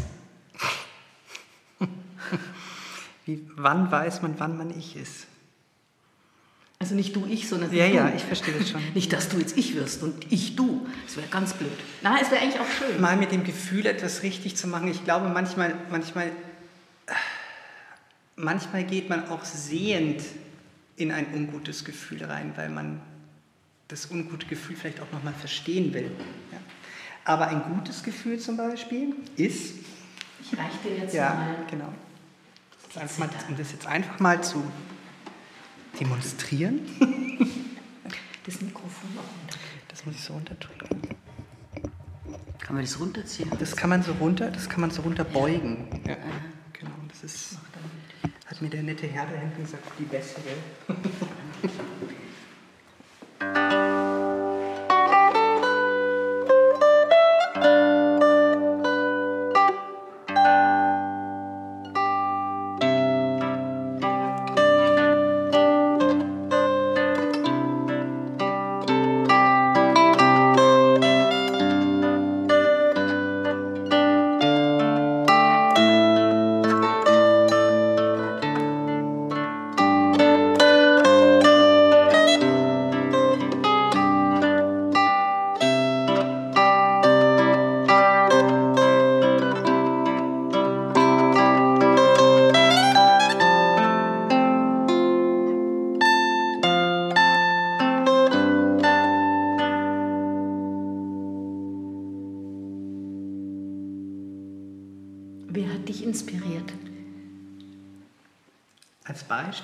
[3.27, 5.27] Wie, wann weiß man, wann man ich ist?
[6.83, 7.95] Also nicht du, ich, sondern Ja, du.
[7.95, 8.81] ja, ich verstehe das schon.
[8.95, 10.87] Nicht, dass du jetzt ich wirst und ich du.
[11.07, 11.71] Das wäre ganz blöd.
[12.03, 12.99] Na, es wäre eigentlich auch schön.
[13.01, 14.89] Mal mit dem Gefühl, etwas richtig zu machen.
[14.89, 16.33] Ich glaube, manchmal, manchmal,
[18.41, 20.23] manchmal geht man auch sehend
[20.97, 23.01] in ein ungutes Gefühl rein, weil man
[23.89, 26.11] das ungute Gefühl vielleicht auch nochmal verstehen will.
[26.53, 26.59] Ja.
[27.25, 29.75] Aber ein gutes Gefühl zum Beispiel ist,
[30.43, 31.57] Ich reiche dir jetzt ja, mal.
[31.71, 31.93] genau,
[32.95, 34.63] das mal, um das jetzt einfach mal zu
[35.99, 36.81] demonstrieren,
[38.47, 39.59] Das Mikrofon auch runter.
[39.89, 40.89] das muss ich so runterdrücken.
[42.59, 43.51] Kann man das runterziehen?
[43.59, 46.01] Das kann man so runter, das kann man so runter beugen.
[46.07, 46.17] Ja.
[46.73, 47.59] Genau, das ist,
[48.61, 50.57] mir der nette Herr da hinten gesagt, die bessere.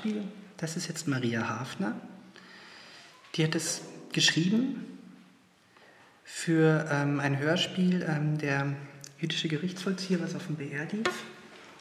[0.07, 0.23] Beispiel,
[0.57, 1.95] das ist jetzt Maria Hafner.
[3.35, 4.85] Die hat es geschrieben
[6.25, 8.75] für ähm, ein Hörspiel ähm, der
[9.21, 11.25] jüdische Gerichtsvollzieher, was auf dem BR lief.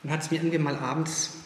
[0.03, 1.37] Und hat es mir irgendwie mal abends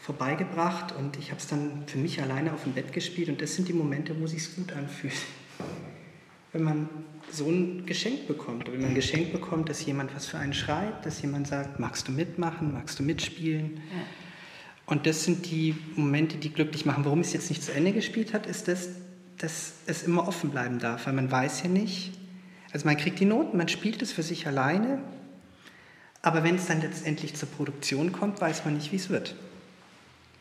[0.00, 3.54] vorbeigebracht und ich habe es dann für mich alleine auf dem Bett gespielt und das
[3.54, 5.14] sind die Momente, wo sich gut anfühlt.
[6.52, 6.88] Wenn man
[7.30, 11.04] so ein Geschenk bekommt, wenn man ein Geschenk bekommt, dass jemand was für einen schreibt,
[11.04, 13.82] dass jemand sagt, magst du mitmachen, magst du mitspielen.
[14.88, 17.04] Und das sind die Momente, die glücklich machen.
[17.04, 18.88] Warum es jetzt nicht zu Ende gespielt hat, ist das,
[19.36, 22.12] dass es immer offen bleiben darf, weil man weiß ja nicht,
[22.72, 25.02] also man kriegt die Noten, man spielt es für sich alleine,
[26.22, 29.36] aber wenn es dann letztendlich zur Produktion kommt, weiß man nicht, wie es wird.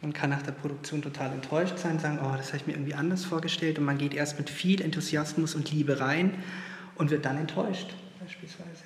[0.01, 2.93] Man kann nach der Produktion total enttäuscht sein, sagen, oh, das habe ich mir irgendwie
[2.93, 6.35] anders vorgestellt und man geht erst mit viel Enthusiasmus und Liebe rein
[6.95, 8.83] und wird dann enttäuscht, beispielsweise.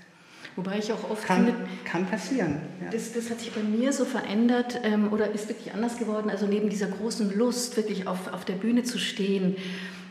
[0.56, 1.54] Wobei ich auch oft Kann, finde,
[1.86, 2.58] kann passieren.
[2.84, 2.90] Ja.
[2.92, 6.30] das, das hat sich bei mir so verändert ähm, oder ist wirklich anders geworden.
[6.30, 9.56] Also neben dieser großen Lust, wirklich auf, auf der Bühne zu stehen,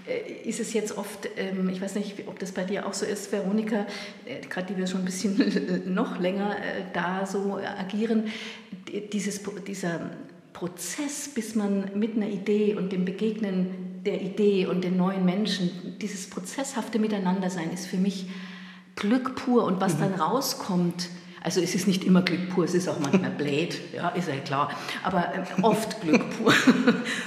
[0.08, 3.04] äh, ist es jetzt oft, ähm, ich weiß nicht, ob das bei dir auch so
[3.04, 3.86] ist, Veronika,
[4.24, 8.24] äh, gerade die wir schon ein bisschen noch länger äh, da so agieren,
[8.88, 10.10] die- dieses, dieser
[10.54, 15.70] Prozess, bis man mit einer Idee und dem Begegnen der Idee und den neuen Menschen,
[16.00, 18.26] dieses prozesshafte Miteinandersein ist für mich
[19.00, 21.08] Glück pur und was dann rauskommt,
[21.42, 24.36] also es ist nicht immer Glück pur, es ist auch manchmal blöd, ja, ist ja
[24.36, 24.70] klar,
[25.02, 26.52] aber ähm, oft Glück pur.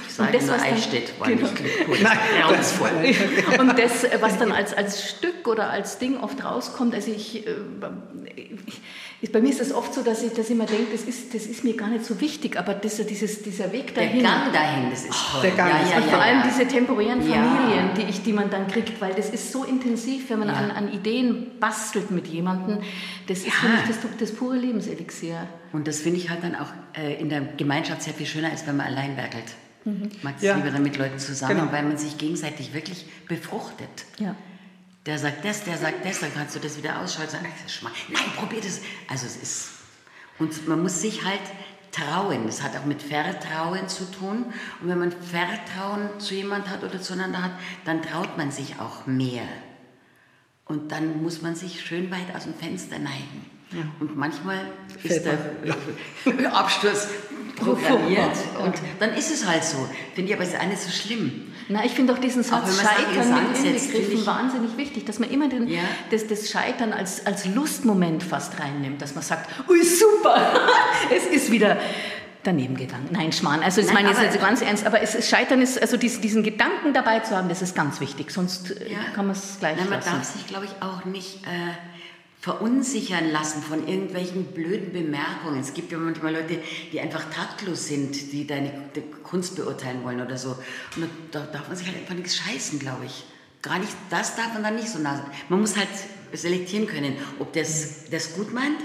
[0.06, 1.42] Ich sage nur Eichstätt, war genau.
[1.42, 3.58] nicht Glück pur, das war grauenvoll.
[3.58, 7.44] Und das, äh, was dann als, als Stück oder als Ding oft rauskommt, also ich,
[7.44, 7.50] äh,
[8.36, 8.80] ich,
[9.32, 11.46] bei mir ist es oft so, dass ich, dass ich mir denke, das ist, das
[11.46, 14.22] ist mir gar nicht so wichtig, aber das, dieses, dieser Weg Der dahin.
[14.22, 15.42] Gang dahin, das ist toll.
[15.42, 16.46] der Gang ja, ja, und ja, vor allem ja.
[16.46, 17.34] diese temporären Ja.
[17.42, 20.54] Familien, die, ich, die man dann kriegt, weil das ist so intensiv, wenn man Ja.
[20.54, 22.78] an, an Ideen bastelt mit jemandem.
[23.26, 25.46] Das ist für mich das, das pure Lebenselixier.
[25.72, 28.66] Und das finde ich halt dann auch äh, in der Gemeinschaft sehr viel schöner, als
[28.66, 29.44] wenn man allein werkelt.
[30.12, 30.56] Ich mag es Ja.
[30.56, 31.72] lieber dann mit Leuten zusammen, Genau.
[31.72, 33.88] weil man sich gegenseitig wirklich befruchtet.
[34.18, 34.34] Ja.
[35.06, 37.36] Der sagt das, der sagt das, dann kannst du das wieder ausschalten.
[37.42, 37.82] "Ach, das ist.
[37.82, 38.80] Nein, probier das.
[39.08, 39.68] Also es ist,
[40.38, 41.40] und man muss sich halt
[41.92, 42.46] trauen.
[42.46, 44.46] Das hat auch mit Vertrauen zu tun.
[44.80, 47.52] Und wenn man Vertrauen zu jemand hat oder zueinander hat,
[47.84, 49.46] dann traut man sich auch mehr.
[50.64, 53.50] Und dann muss man sich schön weit aus dem Fenster neigen.
[54.00, 54.70] Und manchmal
[55.02, 55.38] ist der
[56.54, 57.08] Absturz
[57.56, 58.32] programmiert
[58.64, 59.76] und dann ist es halt so.
[60.14, 61.52] Finde ich aber ist nicht so schlimm.
[61.68, 65.48] Na, ich finde auch diesen Satz Scheitern mit inbegriffen ich- wahnsinnig wichtig, dass man immer
[65.48, 65.80] den, Ja.
[66.10, 70.60] das, das Scheitern als, als Lustmoment fast reinnimmt, dass man sagt, ui super,
[71.16, 71.78] es ist wieder
[72.42, 73.08] daneben gegangen.
[73.10, 75.80] Nein, Schmarrn, also Nein, meine ich jetzt nicht so ganz ernst, aber es Scheitern ist,
[75.80, 78.98] also diesen, diesen Gedanken dabei zu haben, das ist ganz wichtig, sonst Ja.
[79.14, 81.48] kann man es gleich Nein, man darf sich, glaube ich, auch nicht äh,
[82.44, 85.60] verunsichern lassen von irgendwelchen blöden Bemerkungen.
[85.60, 86.58] Es gibt ja manchmal Leute,
[86.92, 88.70] die einfach taktlos sind, die deine
[89.22, 90.50] Kunst beurteilen wollen oder so.
[90.94, 93.24] Und da darf man sich halt einfach nichts scheißen, glaube ich.
[93.62, 95.24] Gar nicht, das darf man dann nicht so nah sein.
[95.48, 95.88] Man muss halt
[96.34, 98.76] selektieren können, ob das, das gut meint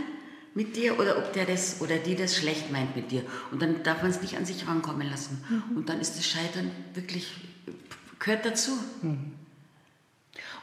[0.55, 3.23] mit dir oder ob der das oder die das schlecht meint mit dir.
[3.51, 5.43] Und dann darf man es nicht an sich rankommen lassen.
[5.75, 7.29] Und dann ist das Scheitern wirklich,
[8.19, 8.71] gehört dazu.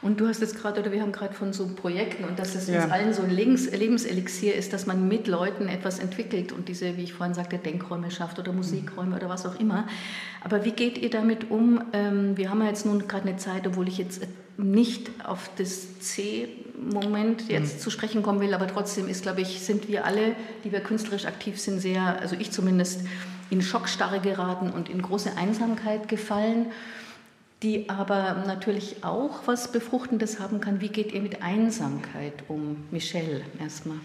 [0.01, 2.67] Und du hast jetzt gerade, oder wir haben gerade von so Projekten und dass es
[2.67, 2.83] Ja.
[2.83, 6.97] uns allen so ein Lebens Lebenselixier ist, dass man mit Leuten etwas entwickelt und diese,
[6.97, 9.87] wie ich vorhin sagte, Denkräume schafft oder Musikräume oder was auch immer.
[10.43, 11.81] Aber wie geht ihr damit um?
[11.93, 14.21] Ähm, wir haben ja jetzt nun gerade eine Zeit, obwohl ich jetzt
[14.57, 19.87] nicht auf das C-Moment jetzt zu sprechen kommen will, aber trotzdem ist, glaube ich, sind
[19.87, 23.01] wir alle, die wir künstlerisch aktiv sind, sehr, also ich zumindest,
[23.49, 26.67] in Schockstarre geraten und in große Einsamkeit gefallen
[27.63, 30.79] die aber natürlich auch was Befruchtendes haben kann.
[30.81, 32.85] Wie geht ihr mit Einsamkeit um?
[32.91, 33.97] Michelle, erstmal.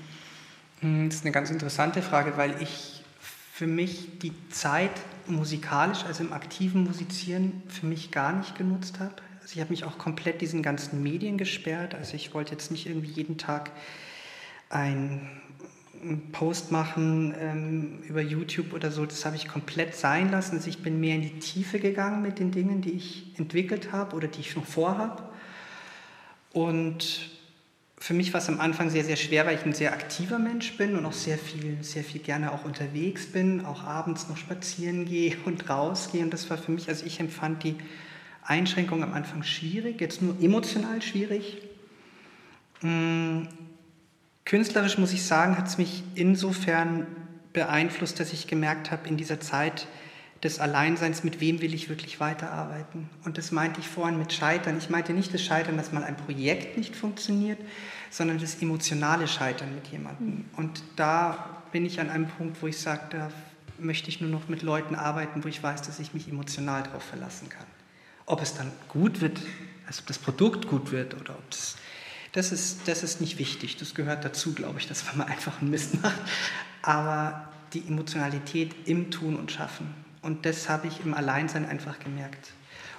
[0.81, 3.05] Hm, Das ist eine ganz interessante Frage, weil ich
[3.53, 4.91] für mich die Zeit
[5.27, 9.15] musikalisch, also im aktiven Musizieren, für mich gar nicht genutzt habe.
[9.43, 11.95] Also ich habe mich auch komplett diesen ganzen Medien gesperrt.
[11.95, 13.71] Also ich wollte jetzt nicht irgendwie jeden Tag
[14.71, 15.42] ein
[16.03, 20.57] einen Post machen ähm, über YouTube oder so, das habe ich komplett sein lassen.
[20.57, 24.17] Also ich bin mehr in die Tiefe gegangen mit den Dingen, die ich entwickelt habe
[24.17, 25.23] oder die ich noch vorhabe.
[26.53, 27.31] Und
[27.99, 30.77] für mich war es am Anfang sehr, sehr schwer, weil ich ein sehr aktiver Mensch
[30.77, 35.05] bin und auch sehr viel, sehr viel gerne auch unterwegs bin, auch abends noch spazieren
[35.05, 36.23] gehe und rausgehe.
[36.23, 37.77] Und das war für mich, also ich empfand die
[38.43, 41.59] Einschränkung am Anfang schwierig, jetzt nur emotional schwierig.
[44.45, 47.07] Künstlerisch muss ich sagen, hat es mich insofern
[47.53, 49.87] beeinflusst, dass ich gemerkt habe, in dieser Zeit
[50.43, 53.09] des Alleinseins, mit wem will ich wirklich weiterarbeiten.
[53.25, 54.77] Und das meinte ich vorhin mit Scheitern.
[54.79, 57.59] Ich meinte nicht das Scheitern, dass mal ein Projekt nicht funktioniert,
[58.11, 60.45] sondern das emotionale Scheitern mit jemandem.
[60.57, 63.31] Und da bin ich an einem Punkt, wo ich sage, da
[63.79, 67.05] möchte ich nur noch mit Leuten arbeiten, wo ich weiß, dass ich mich emotional darauf
[67.05, 67.67] verlassen kann.
[68.27, 69.41] Ob es dann gut wird,
[69.87, 71.77] also ob das Produkt gut wird oder ob es
[72.33, 73.77] das ist, das ist nicht wichtig.
[73.77, 76.21] Das gehört dazu, glaube ich, dass man mal einfach einen Mist macht.
[76.83, 79.95] Aber die Emotionalität im Tun und Schaffen.
[80.23, 82.53] Und das habe ich im Alleinsein einfach gemerkt.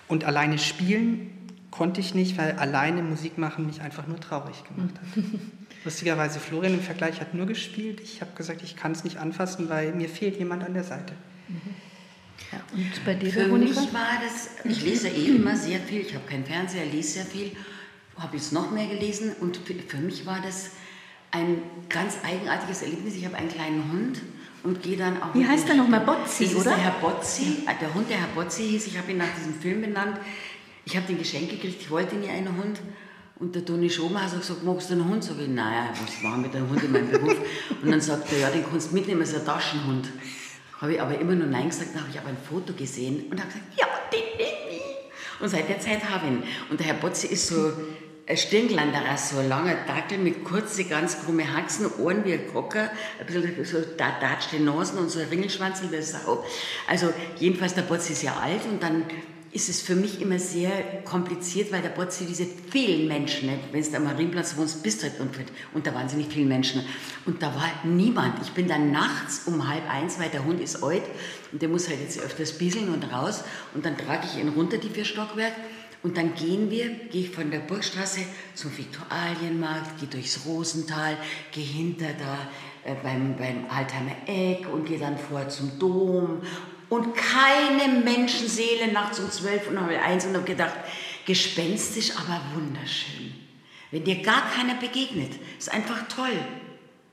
[0.07, 1.31] Und alleine spielen
[1.71, 5.23] konnte ich nicht, weil alleine Musik machen mich einfach nur traurig gemacht hat.
[5.85, 7.99] Lustigerweise, Florian im Vergleich hat nur gespielt.
[8.01, 11.13] Ich habe gesagt, ich kann es nicht anfassen, weil mir fehlt jemand an der Seite.
[12.73, 13.81] Und bei dir, Für Veronika?
[13.81, 17.25] mich war das, ich lese eh immer sehr viel, ich habe keinen Fernseher, lese sehr
[17.25, 17.51] viel,
[18.17, 20.71] habe jetzt noch mehr gelesen und für, mich war das
[21.31, 23.15] ein ganz eigenartiges Erlebnis.
[23.15, 24.21] Ich habe einen kleinen Hund
[24.63, 25.33] und gehe dann auch...
[25.33, 26.01] Wie heißt der nochmal?
[26.01, 26.71] Botzi, das ist oder?
[26.71, 29.55] der Herr Botzi, äh, der Hund, der Herr Botzi hieß, ich habe ihn nach diesem
[29.55, 30.17] Film benannt.
[30.85, 32.79] Ich habe den Geschenk gekriegt, ich wollte nie einen Hund.
[33.39, 35.23] Und der Toni Schomer hat so gesagt, magst du einen Hund?
[35.23, 37.35] Sag ich, naja, was war mit einem Hund in meinem Beruf?
[37.81, 40.07] Und dann sagt er, ja, den kannst du mitnehmen, ist ein Taschenhund.
[40.79, 43.39] Habe ich aber immer nur Nein gesagt, dann habe ich aber ein Foto gesehen und
[43.39, 45.41] habe gesagt, ja, den nehme ich.
[45.41, 46.43] Und seit der Zeit habe ich ihn.
[46.69, 47.73] Und der Herr Botzi ist so
[48.25, 52.89] ein Stirnglanderer, so ein langer Dackel mit kurzen, ganz krumme Haxen, Ohren wie ein Kocker,
[53.19, 56.43] ein bisschen so da- datschte Nasen und so ein Ringelschwanz wie eine Sau.
[56.87, 59.03] Also jedenfalls, der Botzi ist ja alt und dann
[59.51, 60.71] ist es für mich immer sehr
[61.05, 65.07] kompliziert, weil der Botzi diese vielen Menschen, ne, wenn du am Marienplatz wohnst, bist du
[65.07, 65.41] halt unter,
[65.73, 66.83] unter wahnsinnig vielen Menschen.
[67.25, 68.41] Und da war niemand.
[68.41, 71.03] Ich bin dann nachts um halb eins, weil der Hund ist alt
[71.51, 73.43] und der muss halt jetzt öfters bieseln und raus.
[73.75, 75.59] Und dann trage ich ihn runter, die vier Stockwerke.
[76.03, 78.19] Und dann gehen wir, gehe ich von der Burgstraße
[78.53, 81.17] zum Viktualienmarkt, gehe durchs Rosental,
[81.51, 82.47] gehe hinter da
[82.83, 86.41] äh, beim, beim Altheimer Eck und gehe dann vor zum Dom.
[86.89, 90.75] Und keine Menschenseele nachts um zwölf und halb eins und habe gedacht,
[91.25, 93.33] gespenstisch, aber wunderschön.
[93.89, 96.37] Wenn dir gar keiner begegnet, ist einfach toll.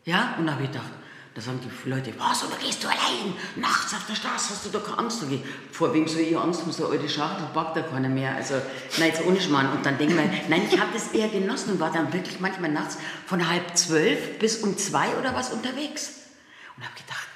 [0.04, 0.90] Ja, und dann habe ich gedacht,
[1.34, 3.34] da sagen die Leute, was, oder gehst du allein?
[3.54, 5.22] Nachts auf der Straße hast du da keine Angst.
[5.30, 5.40] Ich,
[5.70, 6.72] vor wem soll ich Angst haben?
[6.72, 8.34] So eine alte Schachtel packt da keiner mehr.
[8.34, 8.54] Also,
[8.98, 9.70] nein, jetzt ohne Schmarrn.
[9.70, 12.40] Und dann denke ich mir, nein, ich habe das eher genossen und war dann wirklich
[12.40, 16.14] manchmal nachts von halb zwölf bis um zwei oder was unterwegs.
[16.76, 17.28] Und habe gedacht,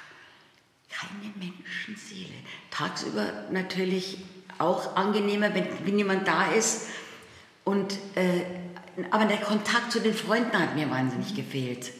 [0.89, 2.33] keine Menschenseele.
[2.71, 4.17] Tagsüber natürlich
[4.57, 6.87] auch angenehmer, wenn, wenn jemand da ist.
[7.63, 8.41] Und, äh,
[9.09, 11.91] aber der Kontakt zu den Freunden hat mir wahnsinnig gefehlt.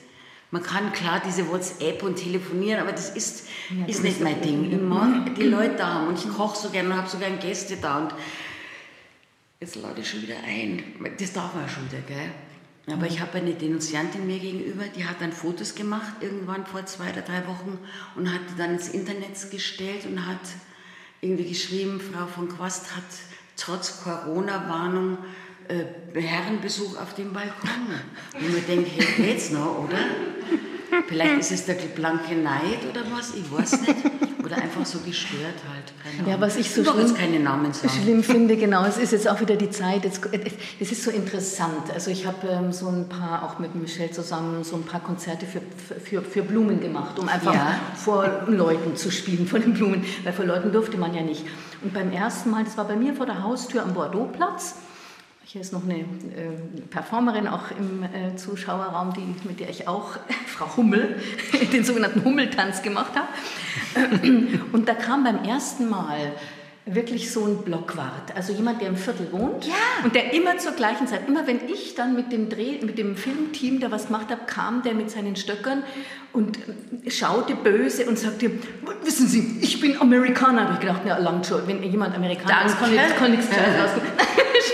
[0.56, 3.46] Man kann klar diese WhatsApp und telefonieren, aber das ist,
[3.78, 4.72] ja, ist nicht mein Ding.
[4.72, 7.36] Ich mag die Leute da haben und ich koche so gerne und habe so gerne
[7.40, 7.98] Gäste da.
[7.98, 8.14] Und
[9.60, 10.82] jetzt lade ich schon wieder ein.
[11.20, 12.32] Das darf man schon wieder, gell?
[12.88, 17.12] Aber ich habe eine Denunziantin mir gegenüber, die hat dann Fotos gemacht, irgendwann vor zwei
[17.12, 17.78] oder drei Wochen,
[18.16, 20.40] und hat die dann ins Internet gestellt und hat
[21.20, 23.04] irgendwie geschrieben, Frau von Quast hat
[23.58, 25.18] trotz Corona-Warnung
[25.68, 27.70] äh, Herrenbesuch auf dem Balkon.
[28.34, 29.98] Und man denkt, hey, geht's noch, oder?
[31.08, 33.96] Vielleicht ist es der blanke Neid oder was, ich weiß nicht.
[34.44, 36.18] Oder einfach so gestört halt.
[36.18, 37.94] Keine ja, was ich so schlimm, keine Namen sagen.
[38.04, 41.92] schlimm finde, genau, es ist jetzt auch wieder die Zeit, es ist so interessant.
[41.92, 45.48] Also ich habe ähm, so ein paar, auch mit Michelle zusammen, so ein paar Konzerte
[45.48, 45.62] für,
[46.00, 47.80] für, für Blumen gemacht, um einfach ja.
[47.96, 51.44] vor Leuten zu spielen, vor den Blumen, weil vor Leuten durfte man ja nicht.
[51.82, 54.76] Und beim ersten Mal, das war bei mir vor der Haustür am Bordeauxplatz,
[55.46, 56.06] hier ist noch eine äh,
[56.90, 61.22] Performerin auch im äh, Zuschauerraum, die, mit der ich auch, Frau Hummel,
[61.74, 64.28] den sogenannten Hummeltanz gemacht habe.
[64.72, 66.34] Und da kam beim ersten Mal
[66.88, 69.74] wirklich so ein Blockwart, also jemand, der im Viertel wohnt ja.
[70.04, 73.18] und der immer zur gleichen Zeit, immer wenn ich dann mit dem Dreh, mit dem
[73.18, 75.82] Filmteam da was gemacht habe, kam der mit seinen Stöckern
[76.32, 76.60] und
[77.08, 78.52] schaute böse und sagte,
[79.04, 80.60] wissen Sie, ich bin Amerikaner.
[80.60, 83.50] Da habe ich gedacht, ja, lang schon, wenn jemand Amerikaner ist, kann, ich, nichts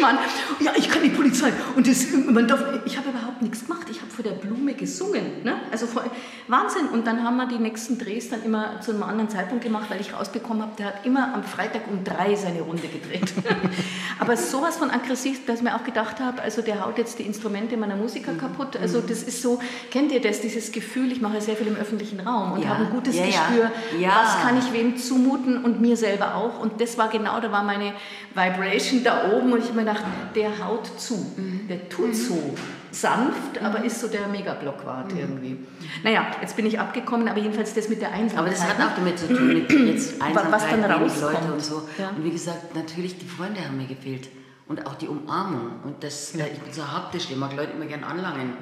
[0.02, 0.18] Schmarrn.
[0.60, 1.31] Ja, ich kann die Polizei.
[1.76, 3.88] Und das, man darf, ich habe überhaupt nichts gemacht.
[3.90, 5.44] Ich habe vor der Blume gesungen.
[5.44, 5.56] Ne?
[5.72, 6.04] Also vor,
[6.48, 6.88] Wahnsinn.
[6.88, 10.02] Und dann haben wir die nächsten Drehs dann immer zu einem anderen Zeitpunkt gemacht, weil
[10.02, 13.34] ich rausbekommen habe, der hat immer am Freitag um drei seine Runde gedreht.
[14.20, 17.24] Aber sowas von aggressiv, dass ich mir auch gedacht habe, also der haut jetzt die
[17.24, 18.78] Instrumente meiner Musiker kaputt.
[18.78, 19.08] Also mhm.
[19.08, 22.54] das ist so, kennt ihr das, dieses Gefühl, ich mache sehr viel im öffentlichen Raum
[22.54, 22.70] und ja.
[22.70, 24.22] habe ein gutes ja, Gespür, ja.
[24.24, 26.60] was kann ich wem zumuten und mir selber auch.
[26.60, 27.94] Und das war genau, da war meine
[28.34, 30.04] Vibration da oben und ich habe mir gedacht,
[30.36, 31.68] der haut zu, mhm.
[31.68, 32.14] der tut mhm.
[32.14, 32.56] so
[32.92, 33.66] sanft, mhm.
[33.66, 35.20] aber ist so der Megablockwart mhm.
[35.20, 35.58] irgendwie.
[36.04, 38.40] Naja, jetzt bin ich abgekommen, aber jedenfalls das mit der Einsamkeit.
[38.40, 41.34] Aber das hat auch damit zu tun, mit jetzt Einsamkeit, was dann rauskommt.
[41.34, 41.88] Leute und so.
[41.98, 42.10] Ja.
[42.10, 44.30] Und wie gesagt, natürlich die Freunde haben mir gefehlt
[44.68, 46.46] und auch die Umarmung und das, ja.
[46.46, 48.54] ich bin so haptisch, ich mag Leute immer gern anlangen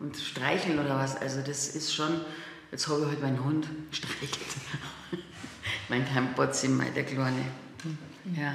[0.00, 2.20] und streicheln oder was, also das ist schon,
[2.72, 4.56] jetzt habe ich heute meinen Hund streichelt.
[5.88, 6.04] mein
[6.34, 7.44] Botzi, der Kleine.
[7.84, 7.98] Mhm.
[8.36, 8.54] Ja.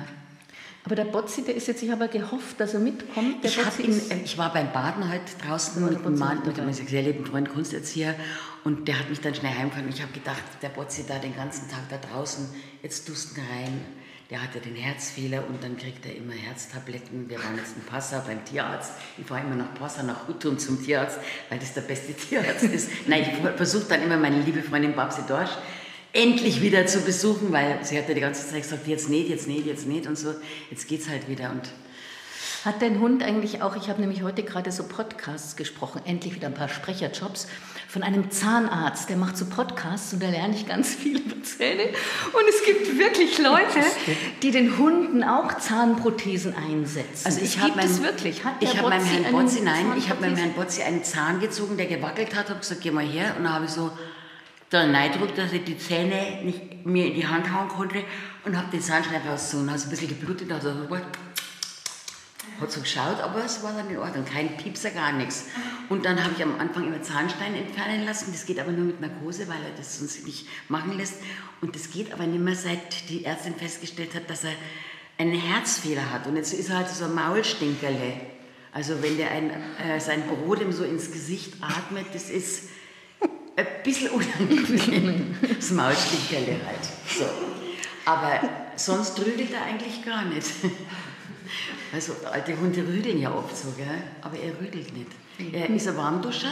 [0.87, 3.43] Aber der Botzi, der ist jetzt, ich habe gehofft, dass er mitkommt.
[3.43, 7.01] Ich, ihn, äh, ich, war beim Baden heute draußen mit einem Mann, mit einem sehr
[7.01, 8.15] lieben Freund, Kunsterzieher,
[8.63, 9.87] und der hat mich dann schnell heimgefahren.
[9.87, 12.47] Und ich habe gedacht, der Botzi da den ganzen Tag da draußen,
[12.83, 13.81] jetzt tust du rein.
[14.29, 17.29] Der hatte den Herzfehler und dann kriegt er immer Herztabletten.
[17.29, 18.93] Wir waren jetzt in Passau beim Tierarzt.
[19.17, 21.19] Ich fahre immer nach Passau, nach Huttum zum Tierarzt,
[21.49, 22.89] weil das der beste Tierarzt ist.
[23.07, 25.51] Nein, ich versuche dann immer meine liebe Freundin Babsi Dorsch
[26.17, 29.65] endlich wieder zu besuchen, weil sie hatte die ganze Zeit gesagt, jetzt nicht, jetzt nicht,
[29.65, 30.33] jetzt nicht und so.
[30.71, 31.69] Jetzt geht es halt wieder und
[32.65, 36.47] hat dein Hund eigentlich auch, ich habe nämlich heute gerade so Podcasts gesprochen, endlich wieder
[36.47, 37.47] ein paar Sprecherjobs,
[37.87, 41.83] von einem Zahnarzt, der macht so Podcasts und da lerne ich ganz viel über Zähne.
[41.83, 43.85] Und es gibt wirklich Leute,
[44.41, 47.25] die den Hunden auch Zahnprothesen einsetzen.
[47.25, 48.43] Also ich habe es wirklich.
[48.43, 51.77] Hat ich habe meinem Herrn Botzi, nein, ich habe meinem Herrn Botzi einen Zahn gezogen,
[51.77, 53.35] der gewackelt hat, habe gesagt, geh mal her.
[53.37, 53.91] Und dann habe ich so
[54.71, 58.03] der Neidruck, dass ich die Zähne nicht mir in die Hand hauen konnte
[58.45, 59.71] und habe den Zahnschneider rausgezogen.
[59.71, 60.73] Hat ein bisschen geblutet, also
[62.59, 64.25] hat so geschaut, aber es war dann in Ordnung.
[64.25, 65.45] Kein Piepser, gar nichts.
[65.89, 68.31] Und dann habe ich am Anfang immer Zahnstein entfernen lassen.
[68.31, 71.15] Das geht aber nur mit Narkose, weil er das sonst nicht machen lässt.
[71.61, 74.53] Und das geht aber nicht mehr, seit die Ärztin festgestellt hat, dass er
[75.19, 76.25] einen Herzfehler hat.
[76.25, 78.21] Und jetzt ist er halt so ein Maulstinkerle.
[78.71, 82.69] Also wenn der ein, äh, sein Brot ihm so ins Gesicht atmet, das ist
[83.57, 85.35] ein bisschen unangenehm.
[85.57, 86.85] Das Maulstickerle halt.
[87.07, 87.25] So.
[88.05, 88.39] Aber
[88.75, 90.47] sonst rüdelt er eigentlich gar nicht.
[91.93, 93.87] Also alte Hunde rüdeln ja oft so, gell?
[94.21, 95.09] aber er rüdelt nicht.
[95.53, 96.51] Er ist ein Warmduscher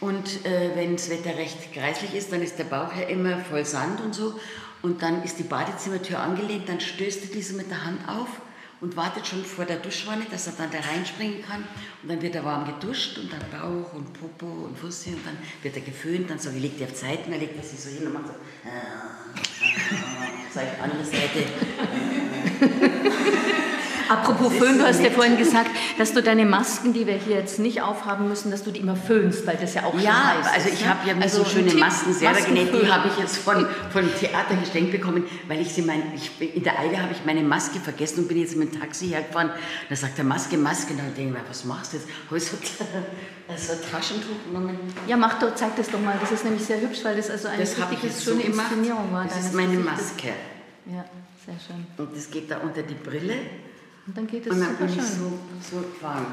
[0.00, 3.64] und äh, wenn das Wetter recht kreislich ist, dann ist der Bauch ja immer voll
[3.64, 4.38] Sand und so.
[4.82, 8.28] Und dann ist die Badezimmertür angelehnt, dann stößt er diese mit der Hand auf
[8.82, 11.64] und wartet schon vor der Duschwanne, dass er dann da reinspringen kann.
[12.02, 15.38] Und dann wird er warm geduscht und dann Bauch und Popo und Fussi und dann
[15.62, 16.28] wird er geföhnt.
[16.28, 18.32] Dann sage ich, legt er auf dann legt er sich so hin und macht so,
[18.68, 18.70] äh,
[19.62, 21.46] äh, ich, andere Seite.
[24.12, 27.58] Apropos Föhn, du hast ja vorhin gesagt, dass du deine Masken, die wir hier jetzt
[27.58, 30.68] nicht aufhaben müssen, dass du die immer föhnst, weil das ja auch ja, heiß also
[30.68, 33.66] ich habe ja mir also so schöne Masken selber genäht, die habe ich jetzt von,
[33.90, 37.42] von Theater geschenkt bekommen, weil ich sie mein, ich, in der Eile habe ich meine
[37.42, 39.50] Maske vergessen und bin jetzt mit dem Taxi hergefahren.
[39.88, 42.08] Da sagt er Maske, Maske, und dann denke ich mir, was machst du jetzt?
[42.26, 44.78] Habe ich so, so ein Taschentuch genommen.
[45.06, 47.48] Ja, mach doch, zeig das doch mal, das ist nämlich sehr hübsch, weil das also
[47.48, 49.24] eine das richtige schöne so Inszenierung war.
[49.24, 50.28] Das ist meine Maske.
[50.84, 51.04] Ja,
[51.46, 51.86] sehr schön.
[51.96, 53.36] Und das geht da unter die Brille.
[54.06, 55.38] Und dann geht es Und dann bin ich so,
[55.70, 56.26] so gefahren.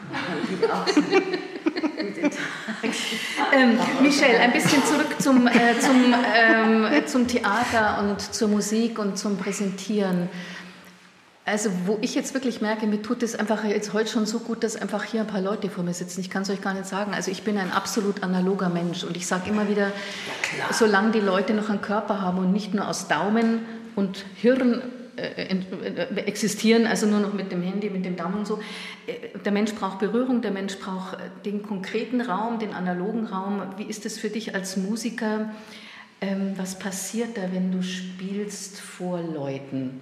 [3.52, 9.18] ähm, Michelle, ein bisschen zurück zum, äh, zum, ähm, zum Theater und zur Musik und
[9.18, 10.28] zum Präsentieren.
[11.44, 14.62] Also wo ich jetzt wirklich merke, mir tut es einfach jetzt heute schon so gut,
[14.62, 16.20] dass einfach hier ein paar Leute vor mir sitzen.
[16.20, 17.12] Ich kann es euch gar nicht sagen.
[17.12, 21.20] Also ich bin ein absolut analoger Mensch und ich sage immer wieder, ja, solange die
[21.20, 23.62] Leute noch einen Körper haben und nicht nur aus Daumen
[23.96, 24.80] und Hirn
[26.26, 28.60] existieren, also nur noch mit dem Handy, mit dem Daumen und so.
[29.06, 33.62] Äh, der Mensch braucht Berührung, der Mensch braucht den konkreten Raum, den analogen Raum.
[33.76, 35.50] Wie ist es für dich als Musiker?
[36.20, 40.00] Ähm, was passiert da, wenn du spielst vor Leuten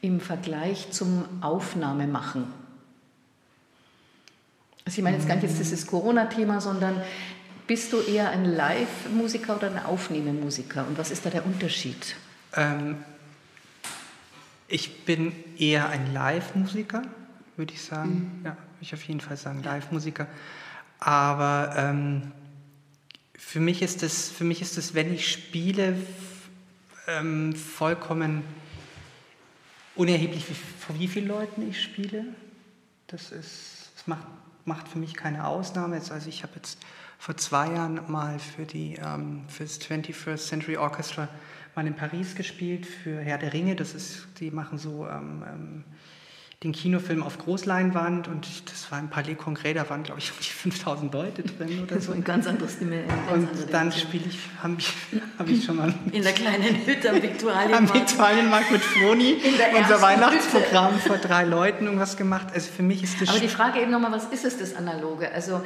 [0.00, 2.52] im Vergleich zum Aufnahmemachen?
[4.84, 7.02] Also ich meine jetzt gar nicht jetzt dieses Corona-Thema, sondern
[7.66, 10.86] bist du eher ein Live-Musiker oder ein Aufnehmemusiker?
[10.86, 12.14] Und was ist da der Unterschied?
[12.54, 12.98] Ähm,
[14.68, 17.02] ich bin eher ein Live-Musiker,
[17.56, 18.38] würde ich sagen.
[18.38, 18.44] Mhm.
[18.44, 20.26] Ja, würde ich auf jeden Fall sagen, Live-Musiker.
[20.98, 22.32] Aber ähm,
[23.36, 25.96] für, mich ist es, für mich ist es, wenn ich spiele,
[27.06, 28.42] ähm, vollkommen
[29.94, 32.24] unerheblich, wie, vor wie vielen Leuten ich spiele.
[33.06, 34.26] Das, ist, das macht,
[34.64, 35.96] macht für mich keine Ausnahme.
[35.96, 36.78] Also ich habe jetzt
[37.18, 41.28] vor zwei Jahren mal für, die, ähm, für das 21st Century Orchestra
[41.76, 43.76] mal in Paris gespielt für Herr der Ringe.
[43.76, 45.84] Das ist, die machen so ähm, ähm
[46.62, 50.38] den Kinofilm auf Großleinwand und das war im Palais Congrès, da waren glaube ich um
[50.40, 52.12] die 5000 Leute drin oder so.
[52.12, 53.18] ein ganz anderes Dimension.
[53.30, 54.90] Und dann spiele ich, habe ich,
[55.38, 57.90] hab ich schon mal in der kleinen Hütte am Viktualienmarkt.
[57.90, 59.36] Am Viktualienmarkt mit Froni
[59.78, 61.08] unser Weihnachtsprogramm Hütte.
[61.08, 62.46] vor drei Leuten irgendwas gemacht.
[62.54, 63.28] Also für mich ist das.
[63.28, 65.30] Aber die Frage eben nochmal, was ist es das Analoge?
[65.32, 65.60] Also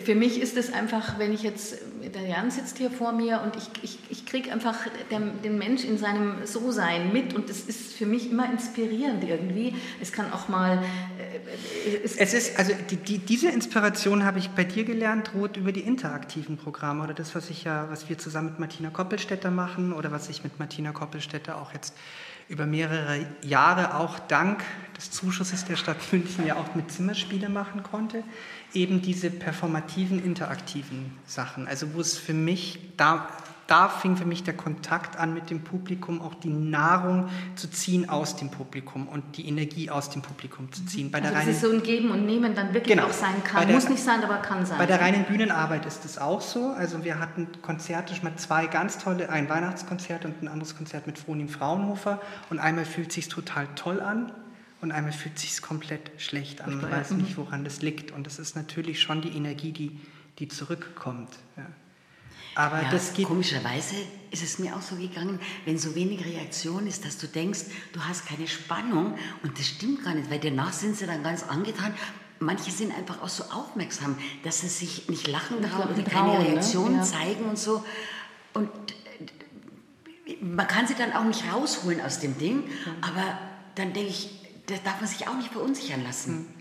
[0.00, 1.78] für mich ist es einfach, wenn ich jetzt,
[2.14, 4.76] der Jan sitzt hier vor mir und ich, ich, ich kriege einfach
[5.10, 9.74] den, den Mensch in seinem So-Sein mit und es ist für mich immer inspirierend irgendwie.
[10.00, 10.78] Es kann auch mal...
[10.78, 15.56] Äh, es, es, ist, also die, die, diese Inspiration habe ich bei dir gelernt, Ruth,
[15.56, 19.50] über die interaktiven Programme oder das, was ich ja, was wir zusammen mit Martina Koppelstädter
[19.50, 21.94] machen oder was ich mit Martina Koppelstädter auch jetzt
[22.48, 24.62] über mehrere Jahre auch dank
[24.96, 28.22] des Zuschusses der Stadt München ja auch mit Zimmerspiele machen konnte
[28.74, 31.66] eben diese performativen, interaktiven Sachen.
[31.68, 33.28] Also wo es für mich, da,
[33.66, 38.08] da fing für mich der Kontakt an mit dem Publikum, auch die Nahrung zu ziehen
[38.08, 41.10] aus dem Publikum und die Energie aus dem Publikum zu ziehen.
[41.10, 43.42] Bei also der reinen, es so ein Geben und Nehmen dann wirklich genau, auch sein
[43.44, 43.66] kann.
[43.66, 44.78] Der, Muss nicht sein, aber kann sein.
[44.78, 46.68] Bei der reinen Bühnenarbeit ist es auch so.
[46.68, 51.06] Also wir hatten Konzerte, schon mal zwei ganz tolle, ein Weihnachtskonzert und ein anderes Konzert
[51.06, 54.32] mit Fronin Fraunhofer und einmal fühlt es sich total toll an
[54.80, 56.80] und einmal fühlt es sich komplett schlecht an.
[56.80, 58.10] Man weiß nicht, woran das liegt.
[58.12, 59.98] Und das ist natürlich schon die Energie, die,
[60.38, 61.30] die zurückkommt.
[61.56, 61.64] Ja.
[62.54, 63.26] Aber ja, das geht.
[63.26, 63.96] Komischerweise
[64.30, 67.60] ist es mir auch so gegangen, wenn so wenig Reaktion ist, dass du denkst,
[67.92, 69.16] du hast keine Spannung.
[69.42, 71.94] Und das stimmt gar nicht, weil danach sind sie dann ganz angetan.
[72.40, 76.48] Manche sind einfach auch so aufmerksam, dass sie sich nicht lachen trauen oder keine ne?
[76.48, 76.98] Reaktion ne?
[76.98, 77.02] ja.
[77.04, 77.84] zeigen und so.
[78.52, 78.70] Und
[80.40, 82.64] man kann sie dann auch nicht rausholen aus dem Ding.
[83.00, 83.38] Aber
[83.74, 84.30] dann denke ich,
[84.66, 86.53] da darf man sich auch nicht verunsichern lassen.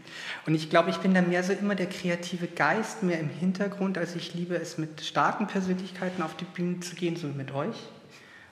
[0.46, 3.98] Und ich glaube, ich bin da mehr so immer der kreative Geist, mehr im Hintergrund.
[3.98, 7.54] Also ich liebe es, mit starken Persönlichkeiten auf die Bühne zu gehen, so wie mit
[7.54, 7.78] euch.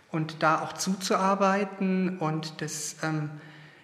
[0.10, 3.30] Und da auch zuzuarbeiten und das, ähm,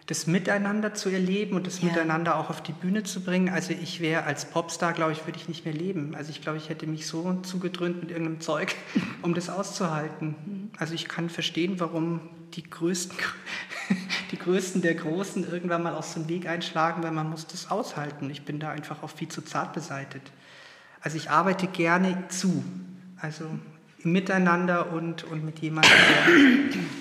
[0.05, 1.89] das Miteinander zu erleben und das ja.
[1.89, 3.49] Miteinander auch auf die Bühne zu bringen.
[3.49, 6.15] Also ich wäre als Popstar, glaube ich, würde ich nicht mehr leben.
[6.15, 8.75] Also ich glaube, ich hätte mich so zugedröhnt mit irgendeinem Zeug,
[9.21, 10.35] um das auszuhalten.
[10.45, 10.71] Mhm.
[10.77, 12.21] Also ich kann verstehen, warum
[12.53, 13.17] die größten
[14.31, 18.29] die Größten der Großen irgendwann mal aus dem Weg einschlagen, weil man muss das aushalten.
[18.29, 20.21] Ich bin da einfach auch viel zu zart beseitet.
[21.01, 22.63] Also ich arbeite gerne zu,
[23.21, 23.45] also
[24.03, 25.91] Miteinander und, und mit jemandem.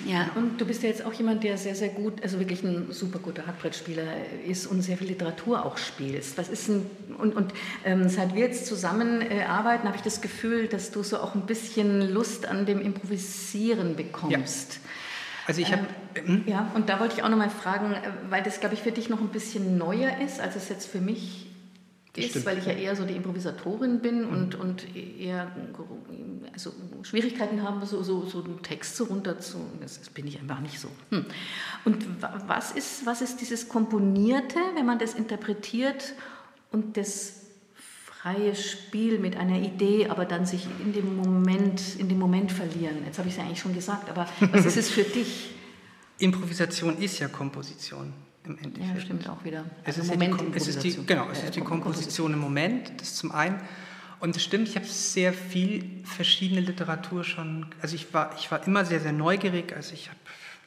[0.07, 2.93] Ja, und du bist ja jetzt auch jemand, der sehr, sehr gut, also wirklich ein
[2.93, 4.05] super guter Hackbrettspieler
[4.47, 6.37] ist und sehr viel Literatur auch spielst.
[6.37, 6.85] Was ist ein,
[7.17, 7.53] und, und
[7.83, 11.45] ähm, seit wir jetzt zusammenarbeiten, äh, habe ich das Gefühl, dass du so auch ein
[11.45, 14.75] bisschen Lust an dem Improvisieren bekommst.
[14.75, 14.79] Ja.
[15.47, 15.87] Also ich habe.
[16.15, 16.43] Ähm, hm?
[16.45, 18.91] ja, und da wollte ich auch noch mal fragen, äh, weil das, glaube ich, für
[18.91, 21.47] dich noch ein bisschen neuer ist, als es jetzt für mich
[22.13, 22.45] das ist, stimmt.
[22.47, 24.29] weil ich ja eher so die Improvisatorin bin mhm.
[24.29, 25.51] und, und eher
[26.51, 26.73] also
[27.03, 29.59] Schwierigkeiten habe, so, so, so einen Text so runter zu.
[29.79, 30.89] Das bin ich einfach nicht so.
[31.11, 31.25] Hm.
[31.85, 32.05] Und
[32.47, 36.15] was ist, was ist dieses Komponierte, wenn man das interpretiert
[36.71, 37.46] und das
[38.27, 42.97] freies Spiel mit einer Idee, aber dann sich in dem Moment, in dem Moment verlieren.
[43.05, 45.51] Jetzt habe ich es ja eigentlich schon gesagt, aber was ist es für dich?
[46.19, 48.13] Improvisation ist ja Komposition
[48.43, 48.95] im Endeffekt.
[48.95, 49.65] Ja, stimmt auch wieder.
[49.85, 52.91] Also es ist, Moment die, es ist die, genau, es ist die Komposition im Moment,
[52.99, 53.61] das zum einen.
[54.19, 58.65] Und es stimmt, ich habe sehr viel verschiedene Literatur schon, also ich war, ich war
[58.65, 60.17] immer sehr, sehr neugierig, also ich habe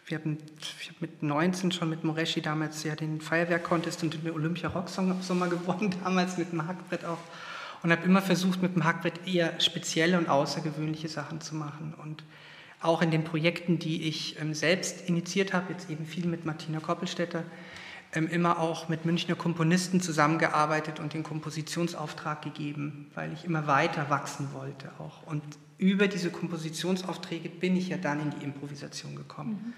[0.07, 0.39] wir haben,
[0.81, 5.95] ich habe mit 19 schon mit Moreschi damals ja den Feuerwehr-Contest und den Olympia-Rock-Sommer gewonnen,
[6.03, 7.19] damals mit dem Hackbrett auch.
[7.83, 11.95] Und habe immer versucht, mit dem Hackbrett eher spezielle und außergewöhnliche Sachen zu machen.
[12.03, 12.25] Und
[12.81, 16.81] auch in den Projekten, die ich ähm, selbst initiiert habe, jetzt eben viel mit Martina
[16.81, 17.45] Koppelstädter,
[18.13, 24.11] ähm, immer auch mit Münchner Komponisten zusammengearbeitet und den Kompositionsauftrag gegeben, weil ich immer weiter
[24.11, 25.27] wachsen wollte auch.
[25.27, 25.43] Und
[25.79, 29.51] über diese Kompositionsaufträge bin ich ja dann in die Improvisation gekommen.
[29.53, 29.73] Mhm.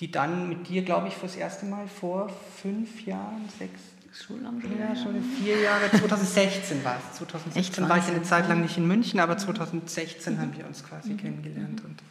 [0.00, 3.80] Die dann mit dir, glaube ich, fürs erste Mal vor fünf Jahren, sechs,
[4.12, 5.90] schon lange Ja, schon vier Jahre.
[5.90, 7.18] 2016 war es.
[7.18, 10.40] 2016 war ich eine Zeit lang nicht in München, aber 2016 mhm.
[10.40, 11.16] haben wir uns quasi mhm.
[11.18, 11.84] kennengelernt.
[11.84, 12.02] Und,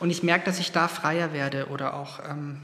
[0.00, 2.62] und ich merke, dass ich da freier werde oder auch ähm,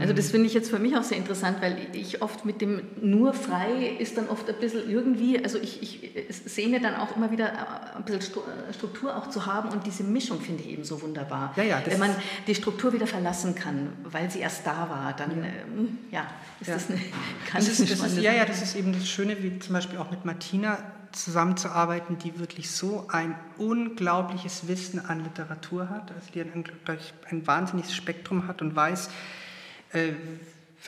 [0.00, 2.80] also das finde ich jetzt für mich auch sehr interessant, weil ich oft mit dem
[3.02, 7.30] nur frei ist dann oft ein bisschen irgendwie, also ich, ich sehne dann auch immer
[7.30, 8.22] wieder ein bisschen
[8.72, 11.52] Struktur auch zu haben und diese Mischung finde ich eben so wunderbar.
[11.56, 12.14] Ja, ja, Wenn man
[12.46, 16.26] die Struktur wieder verlassen kann, weil sie erst da war, dann ja, ähm, ja
[16.60, 16.74] ist ja.
[16.74, 16.98] das eine
[17.52, 19.98] ganz das ist, das ist, Ja, ja, das ist eben das Schöne, wie zum Beispiel
[19.98, 20.78] auch mit Martina
[21.12, 26.64] zusammenzuarbeiten, die wirklich so ein unglaubliches Wissen an Literatur hat, also die ein,
[27.30, 29.10] ein wahnsinniges Spektrum hat und weiß,
[29.92, 30.12] äh,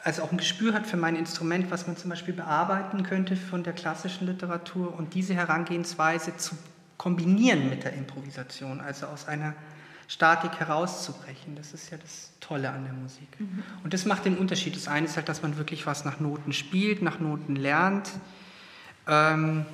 [0.05, 3.63] also auch ein Gespür hat für mein Instrument, was man zum Beispiel bearbeiten könnte von
[3.65, 6.57] der klassischen Literatur und diese Herangehensweise zu
[6.97, 9.55] kombinieren mit der Improvisation, also aus einer
[10.07, 11.55] Statik herauszubrechen.
[11.57, 13.29] Das ist ja das Tolle an der Musik.
[13.39, 13.63] Mhm.
[13.85, 14.75] Und das macht den Unterschied.
[14.77, 18.11] Das eine ist halt, dass man wirklich was nach Noten spielt, nach Noten lernt,
[19.07, 19.67] ähm,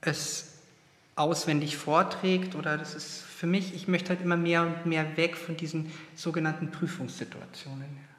[0.00, 0.54] es
[1.16, 5.36] auswendig vorträgt oder das ist für mich, ich möchte halt immer mehr und mehr weg
[5.36, 8.09] von diesen sogenannten Prüfungssituationen.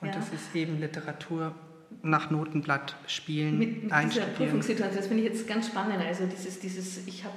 [0.00, 0.14] Und ja.
[0.14, 1.54] das ist eben Literatur
[2.02, 5.98] nach Notenblatt spielen, mit, mit dieser Prüfungssituation, das finde ich jetzt ganz spannend.
[6.04, 7.34] Also dieses, dieses ich habe,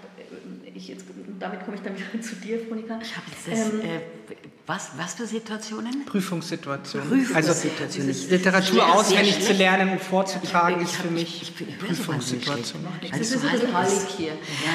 [0.76, 1.06] ich jetzt,
[1.40, 3.00] damit komme ich dann wieder zu dir, Monika.
[3.02, 4.36] Ich habe jetzt das, ähm, äh,
[4.68, 6.04] was, was für Situationen?
[6.06, 7.08] Prüfungssituationen.
[7.08, 8.10] Prüfungssituationen.
[8.10, 12.86] Also Literatur auswendig zu lernen und vorzutragen ist für mich ich, ich, ich Prüfungssituation.
[13.10, 14.34] Das ist ein bisschen heilig hier.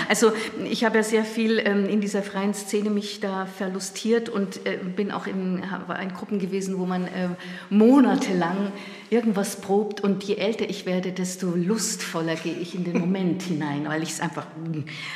[0.08, 0.32] Also
[0.64, 4.78] ich habe ja sehr viel ähm, in dieser freien Szene mich da verlustiert und äh,
[4.78, 5.62] bin auch in,
[6.02, 7.28] in Gruppen gewesen, wo man äh,
[7.68, 8.72] monatelang
[9.10, 13.86] irgendwas probt und je älter ich werde, desto lustvoller gehe ich in den Moment hinein,
[13.86, 14.46] weil ich es einfach...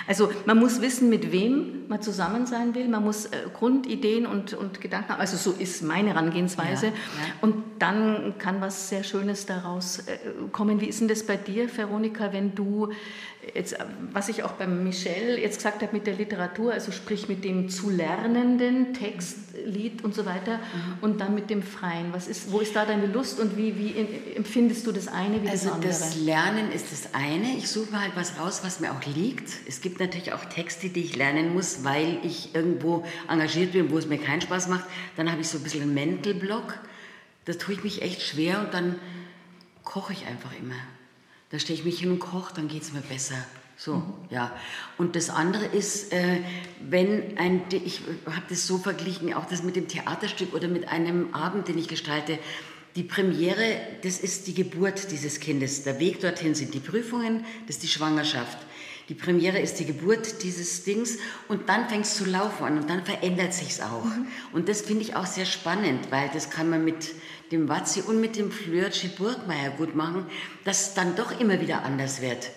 [0.06, 4.54] Also man muss wissen, mit wem man zusammen sein will, man muss äh, Grundideen und,
[4.54, 6.98] und Gedanken haben, also so ist meine Herangehensweise ja, ja.
[7.40, 10.18] und dann kann was sehr Schönes daraus äh,
[10.52, 10.80] kommen.
[10.80, 12.90] Wie ist denn das bei dir, Veronika, wenn du
[13.54, 13.76] jetzt,
[14.12, 17.68] was ich auch beim Michel jetzt gesagt habe mit der Literatur, also sprich mit dem
[17.68, 20.98] zu lernenden Text, Lied und so weiter mhm.
[21.00, 22.12] und dann mit dem Freien.
[22.12, 23.94] Was ist, wo ist da deine Lust und wie, wie
[24.36, 25.92] empfindest du das eine wie also das andere?
[25.92, 27.56] Also das Lernen ist das eine.
[27.56, 29.50] Ich suche halt was raus, was mir auch liegt.
[29.66, 33.98] Es gibt natürlich auch Texte, die ich lernen muss, weil ich irgendwo engagiert bin, wo
[33.98, 34.84] es mir keinen Spaß macht.
[35.16, 36.78] Dann habe ich so ein bisschen einen Mental-Block.
[37.44, 38.96] Das tue ich mich echt schwer und dann
[39.84, 40.74] koche ich einfach immer.
[41.50, 43.36] Da stehe ich mich hin und koche, dann geht es mir besser.
[43.76, 44.14] So, mhm.
[44.30, 44.52] ja.
[44.98, 46.40] Und das andere ist, äh,
[46.80, 51.34] wenn ein, ich habe das so verglichen, auch das mit dem Theaterstück oder mit einem
[51.34, 52.38] Abend, den ich gestalte.
[52.96, 55.84] Die Premiere, das ist die Geburt dieses Kindes.
[55.84, 58.58] Der Weg dorthin sind die Prüfungen, das ist die Schwangerschaft.
[59.10, 62.90] Die Premiere ist die Geburt dieses Dings und dann fängt es zu laufen an und
[62.90, 64.04] dann verändert sich es auch.
[64.04, 64.26] Mhm.
[64.52, 67.14] Und das finde ich auch sehr spannend, weil das kann man mit
[67.50, 70.26] dem Watzi und mit dem Flörtschi Burgmeier gut machen,
[70.64, 72.50] dass es dann doch immer wieder anders wird.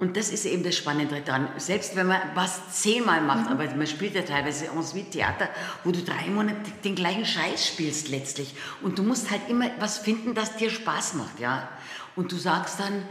[0.00, 1.48] Und das ist eben das Spannende dran.
[1.58, 3.52] Selbst wenn man was zehnmal macht, mhm.
[3.52, 5.50] aber man spielt ja teilweise ensuite Theater,
[5.84, 8.54] wo du drei Monate den gleichen Scheiß spielst letztlich.
[8.80, 11.68] Und du musst halt immer was finden, das dir Spaß macht, ja.
[12.16, 13.02] Und du sagst dann,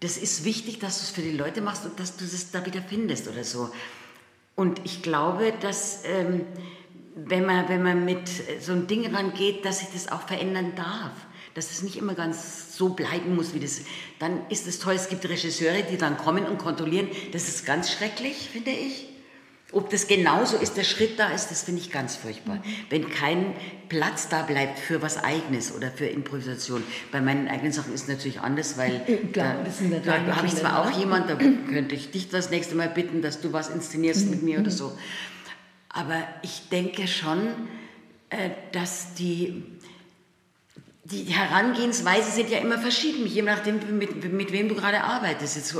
[0.00, 2.64] das ist wichtig, dass du es für die Leute machst und dass du es da
[2.66, 3.70] wieder findest oder so.
[4.54, 6.44] Und ich glaube, dass ähm,
[7.26, 8.28] wenn, man, wenn man mit
[8.60, 11.12] so einem Ding rangeht, dass sich das auch verändern darf.
[11.54, 13.80] Dass es nicht immer ganz so bleiben muss, wie das.
[14.18, 17.08] Dann ist es toll, es gibt Regisseure, die dann kommen und kontrollieren.
[17.32, 19.08] Das ist ganz schrecklich, finde ich.
[19.70, 22.56] Ob das genauso ist, der Schritt da ist, das finde ich ganz furchtbar.
[22.56, 22.62] Mhm.
[22.88, 23.54] Wenn kein
[23.90, 26.82] Platz da bleibt für was Eigenes oder für Improvisation.
[27.12, 29.00] Bei meinen eigenen Sachen ist es natürlich anders, weil
[29.32, 29.56] Klar,
[30.04, 33.20] da, da habe ich zwar auch jemand, da könnte ich dich das nächste Mal bitten,
[33.20, 34.30] dass du was inszenierst mhm.
[34.30, 34.96] mit mir oder so.
[35.88, 37.48] Aber ich denke schon,
[38.30, 39.64] äh, dass die,
[41.04, 45.56] die Herangehensweise sind ja immer verschieden, je nachdem, mit, mit wem du gerade arbeitest.
[45.56, 45.74] Jetzt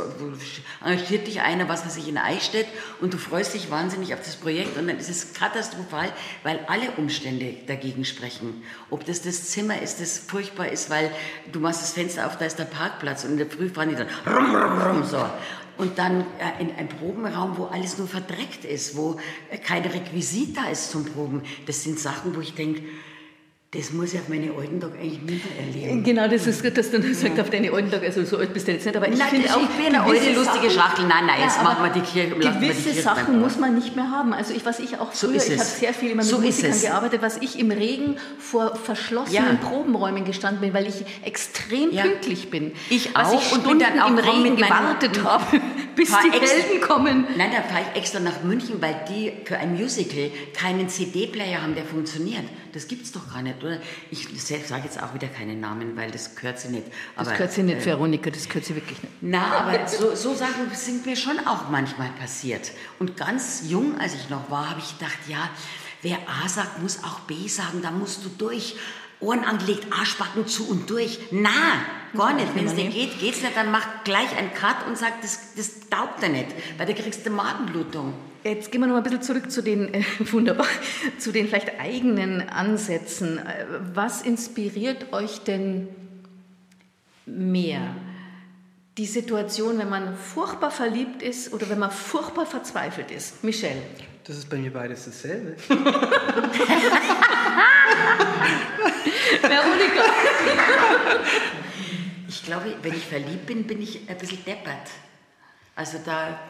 [0.83, 2.67] engagiert dich einer, was weiß ich, in Eichstätt
[3.03, 6.11] und du freust dich wahnsinnig auf das Projekt und dann ist es katastrophal,
[6.43, 8.63] weil alle Umstände dagegen sprechen.
[8.89, 11.11] Ob das das Zimmer ist, das furchtbar ist, weil
[11.53, 13.97] du machst das Fenster auf, da ist der Parkplatz und in der Früh fahren die
[13.97, 15.23] dann rum, rum, rum, so.
[15.79, 19.19] Und dann äh, in einem Probenraum, wo alles nur verdreckt ist, wo
[19.51, 21.43] äh, keine Requisit da ist zum Proben.
[21.67, 22.83] Das sind Sachen, wo ich denke,
[23.73, 26.03] das muss ich auf meine alten Tage eigentlich nicht mehr erleben.
[26.03, 28.55] Genau, das ist gut, dass du das sagst, auf deine alten Tage, also so alt
[28.55, 31.05] bist du jetzt nicht, aber ich finde auch, ich bin eine alte, lustige Schachtel.
[31.07, 33.75] Nein, nein, jetzt Ja, machen wir die Kirche- wir die Gewisse Kirche Sachen muss man
[33.75, 34.33] nicht mehr haben.
[34.33, 37.21] Also ich, was ich auch früher, ich habe sehr viel immer mit So Musikern gearbeitet,
[37.21, 39.69] was ich im Regen vor verschlossenen Ja.
[39.69, 42.05] Probenräumen gestanden bin, weil ich extrem Ja.
[42.05, 42.73] pünktlich bin.
[42.89, 45.45] Ich was auch ich und bin dann auch im Regen gewartet habe,
[45.99, 47.27] bis die Helden kommen.
[47.37, 51.75] Nein, da fahre ich extra nach München, weil die für ein Musical keinen CD-Player haben,
[51.75, 52.45] der funktioniert.
[52.73, 53.81] Das gibt's doch gar nicht, oder?
[54.11, 56.87] Ich sage jetzt auch wieder keine Namen, weil das gehört sie nicht.
[57.17, 59.13] Das Aber, gehört sie nicht, äh, Veronika, das gehört sie wirklich nicht.
[59.21, 62.71] Na, aber so, so Sachen sind mir schon auch manchmal passiert.
[63.01, 65.51] Und ganz jung, als ich noch war, habe ich gedacht, ja,
[66.03, 68.77] wer A sagt, muss auch B sagen, da musst du durch.
[69.21, 71.19] Ohren angelegt, Arschbacken zu und durch.
[71.31, 71.51] Na,
[72.17, 72.55] gar nicht.
[72.55, 75.89] Wenn es nicht geht, geht's nicht, dann mach gleich einen Cut und sag, das, das
[75.91, 78.15] taugt dir nicht, weil da kriegst du Magenblutung.
[78.45, 80.03] Jetzt gehen wir noch mal ein bisschen zurück zu den, äh,
[80.33, 80.67] wunderbar,
[81.19, 83.39] zu den vielleicht eigenen Ansätzen.
[83.39, 85.89] Äh, Was inspiriert euch denn
[87.27, 87.95] mehr?
[88.97, 93.45] Die Situation, wenn man furchtbar verliebt ist oder wenn man furchtbar verzweifelt ist?
[93.45, 93.83] Michelle.
[94.29, 95.57] Das ist bei mir beides dasselbe.
[99.41, 100.03] Veronika.
[102.29, 104.91] Ich glaube, wenn ich verliebt bin, bin ich ein bisschen deppert.
[105.75, 106.41] Also da...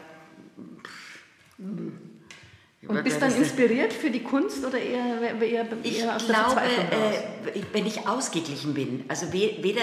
[2.87, 6.61] Und bist dann inspiriert für die Kunst oder eher, eher, Ich eher aus der glaube,
[6.61, 9.81] äh, wenn ich ausgeglichen bin, also we- weder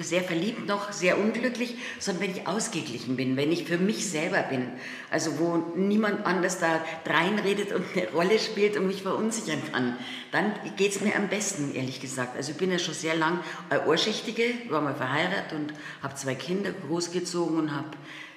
[0.00, 4.42] sehr verliebt noch sehr unglücklich, sondern wenn ich ausgeglichen bin, wenn ich für mich selber
[4.42, 4.66] bin,
[5.12, 9.96] also wo niemand anders da reinredet und eine Rolle spielt und mich verunsichern kann,
[10.32, 12.36] dann geht es mir am besten, ehrlich gesagt.
[12.36, 13.38] Also ich bin ja schon sehr lang
[13.70, 15.72] eine Ohrschichtige, war mal verheiratet und
[16.02, 17.90] habe zwei Kinder großgezogen und habe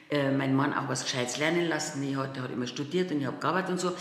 [0.10, 2.02] äh, meinen Mann auch was Gescheites lernen lassen.
[2.04, 3.92] Ich hat, der hat immer studiert und ich habe gearbeitet und so.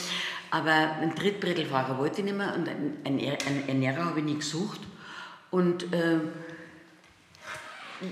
[0.51, 3.39] Aber einen Trittbrettelfahrer wollte ich nicht mehr und einen, Er-
[3.69, 4.81] Ernährer habe ich nie gesucht.
[5.51, 6.19] Und äh,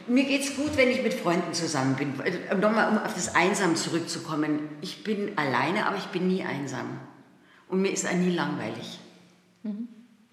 [0.06, 2.14] mir geht es gut, wenn ich mit Freunden zusammen bin.
[2.20, 4.60] Also, Nochmal, um auf das Einsam zurückzukommen.
[4.80, 6.98] Ich bin alleine, aber ich bin nie einsam.
[7.68, 8.98] Und mir ist auch nie langweilig.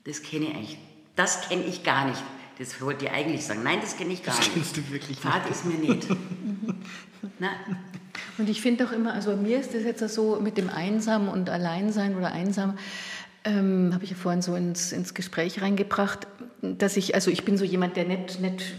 [0.04, 0.78] Das kenne ich eigentlich.
[1.16, 2.22] Das kenne ich gar nicht.
[2.60, 3.62] Das wollte ich eigentlich sagen.
[3.64, 4.54] Nein, das kenne ich gar Das nicht.
[4.54, 5.22] kennst du wirklich nicht.
[5.22, 6.08] Fahrt ist mir nicht.
[7.40, 7.50] Na,
[8.38, 11.50] Und ich finde auch immer, also mir ist das jetzt so mit dem Einsam und
[11.50, 12.78] Alleinsein oder Einsam,
[13.44, 16.28] ähm, habe ich ja vorhin so ins, ins Gespräch reingebracht,
[16.62, 18.74] dass ich, also ich bin so jemand, der nicht, nicht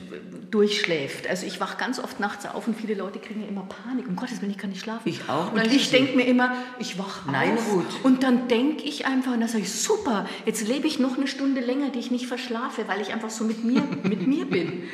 [0.53, 1.26] durchschläft.
[1.28, 4.07] Also ich wache ganz oft nachts auf und viele Leute kriegen ja immer Panik.
[4.07, 5.03] Um Gottes Willen, ich kann nicht schlafen.
[5.09, 7.86] Ich auch Und ich denke mir immer, ich wache Nein, auf gut.
[8.05, 11.26] und dann denke ich einfach, und dann sage ich, super, jetzt lebe ich noch eine
[11.26, 14.84] Stunde länger, die ich nicht verschlafe, weil ich einfach so mit mir, mit mir bin.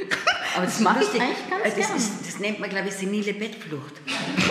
[0.56, 1.96] aber das mache ich eigentlich ganz das, gern.
[1.96, 3.94] ist, das nennt man, glaube ich, senile Bettflucht.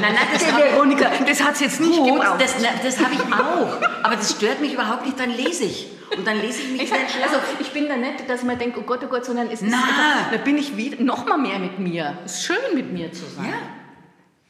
[0.00, 2.40] nein, das hab- Veronika, das hat es jetzt nicht Gut, gebraucht.
[2.40, 3.80] das, das habe ich auch.
[4.04, 5.88] Aber das stört mich überhaupt nicht, dann lese ich.
[6.16, 7.04] Und dann lese ich mich Ich, Schlaf.
[7.24, 9.62] also ich bin da nicht, dass ich mir denke, oh Gott, oh Gott, sondern es
[9.62, 9.76] ist Na.
[9.78, 12.18] einfach, da bin ich wieder noch mal mehr mit mir.
[12.24, 13.46] Es ist schön mit mir zu sein.
[13.46, 13.56] Ja,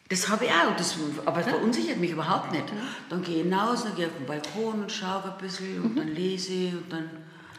[0.09, 0.76] das habe ich auch.
[0.76, 2.64] Das, aber es verunsichert mich überhaupt nicht.
[3.09, 5.96] Dann gehe ich hinaus, dann gehe ich auf den Balkon und schaue ein bisschen und
[5.96, 7.11] dann lese ich und dann...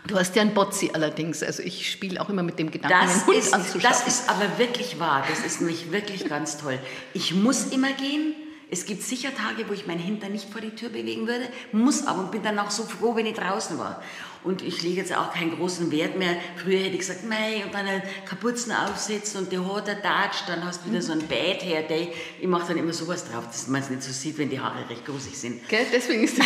[0.06, 3.26] Du hast ja einen Botzi allerdings, also ich spiele auch immer mit dem Gedanken, Das
[3.26, 3.82] Hund ist, anzuschauen.
[3.92, 5.26] das ist aber wirklich wahr.
[5.28, 6.80] Das ist nämlich wirklich ganz toll.
[7.14, 8.34] Ich muss immer gehen.
[8.70, 12.06] Es gibt sicher Tage, wo ich meinen Hintern nicht vor die Tür bewegen würde, muss
[12.06, 14.04] aber und bin dann auch so froh, wenn ich draußen war.
[14.44, 16.36] Und ich lege jetzt auch keinen großen Wert mehr.
[16.58, 20.66] Früher hätte ich gesagt, mei, und dann einen Kapuzen aufsetzen und die Haare Tatsch, dann
[20.66, 22.14] hast du wieder so ein Bad Hair Day.
[22.40, 24.90] Ich mache dann immer sowas drauf, dass man es nicht so sieht, wenn die Haare
[24.90, 25.68] recht großig sind.
[25.70, 25.86] Gell?
[25.92, 26.46] Deswegen ist das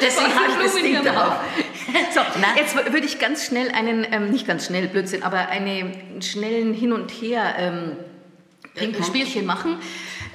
[0.00, 1.34] Deswegen habe ich das Ding drauf.
[2.12, 2.56] So, Na?
[2.56, 6.92] jetzt würde ich ganz schnell einen, ähm, nicht ganz schnell, Blödsinn, aber einen schnellen Hin
[6.92, 7.96] und Her ähm,
[8.74, 9.04] Ping-Pong.
[9.04, 9.78] Spielchen machen.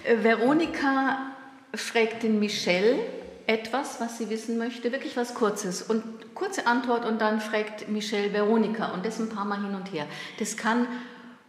[0.04, 1.34] Äh, Veronika
[1.74, 3.00] fragt den Michelle
[3.48, 6.04] etwas, was sie wissen möchte, wirklich was Kurzes und
[6.36, 10.08] kurze Antwort und dann fragt Michelle Veronika und das ein paar Mal hin und her.
[10.40, 10.88] Das kann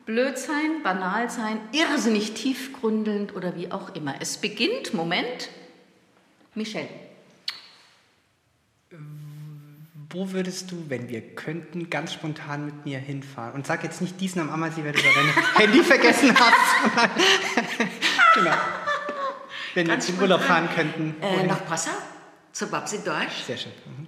[0.06, 4.14] blöd sein, banal sein, irrsinnig tiefgründelnd oder wie auch immer.
[4.20, 5.48] Es beginnt, Moment,
[6.54, 6.88] Michelle.
[10.10, 13.54] Wo würdest du, wenn wir könnten, ganz spontan mit mir hinfahren?
[13.54, 17.10] Und sag jetzt nicht diesen am Ammersee, weil du dein Handy vergessen hast.
[18.34, 18.54] Genau.
[19.74, 21.14] Wenn wir zum Urlaub fahren könnten.
[21.22, 21.92] Äh, nach Passau,
[22.52, 23.44] zur Babsi Dorsch.
[23.46, 23.72] Sehr schön.
[23.86, 24.06] Mhm.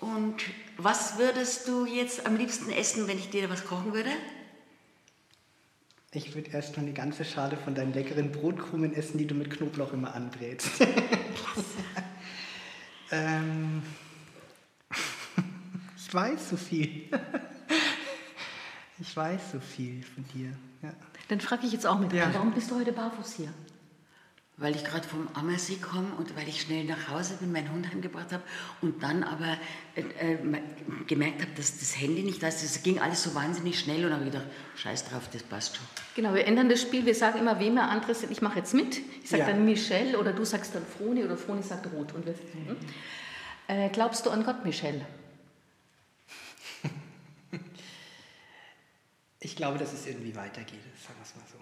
[0.00, 0.42] Und
[0.80, 4.10] Was würdest du jetzt am liebsten essen, wenn ich dir was kochen würde?
[6.12, 9.50] Ich würde erst mal eine ganze Schale von deinen leckeren Brotkrumen essen, die du mit
[9.50, 10.70] Knoblauch immer anbrätst.
[13.10, 13.82] ähm,
[15.96, 17.10] ich weiß so viel.
[19.00, 20.52] ich weiß so viel von dir.
[20.80, 20.94] Ja.
[21.28, 22.30] Dann frage ich jetzt auch mit Ja.
[22.32, 23.48] warum bist du heute barfuß hier?
[24.60, 27.88] Weil ich gerade vom Ammersee komme und weil ich schnell nach Hause bin, meinen Hund
[27.92, 28.42] heimgebracht habe
[28.80, 29.56] und dann aber
[29.94, 30.00] äh,
[30.32, 30.38] äh,
[31.06, 32.64] gemerkt habe, dass das Handy nicht da ist.
[32.64, 35.86] Das ging alles so wahnsinnig schnell und habe gedacht, scheiß drauf, das passt schon.
[36.16, 37.06] Genau, wir ändern das Spiel.
[37.06, 38.32] Wir sagen immer, wem wir anderes sind.
[38.32, 38.98] Ich mache jetzt mit.
[39.22, 39.48] Ich sage Ja.
[39.50, 42.12] dann Michelle oder du sagst dann Froni oder Froni sagt Ruth.
[42.14, 42.76] Und wir, hm?
[43.68, 45.02] äh, glaubst du an Gott, Michelle?
[49.40, 51.58] Ich glaube, dass es irgendwie weitergeht, sagen wir es mal so.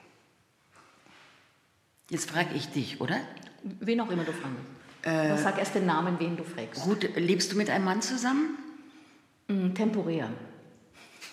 [2.09, 3.21] Jetzt frage ich dich, oder?
[3.63, 4.57] Wen auch immer du fragst.
[5.03, 6.83] Aber sag erst den Namen, wen du fragst.
[6.83, 8.59] Gut, lebst du mit einem Mann zusammen?
[9.49, 10.31] Mm, temporär.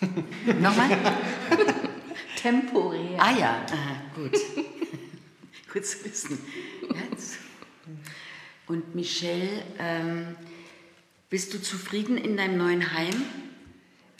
[0.60, 0.90] Nochmal?
[2.36, 3.18] Temporär.
[3.20, 4.32] ah ja, aha, gut.
[5.72, 6.38] gut zu wissen.
[7.10, 7.38] Jetzt.
[8.66, 10.36] Und Michelle, ähm,
[11.30, 13.24] bist du zufrieden in deinem neuen Heim?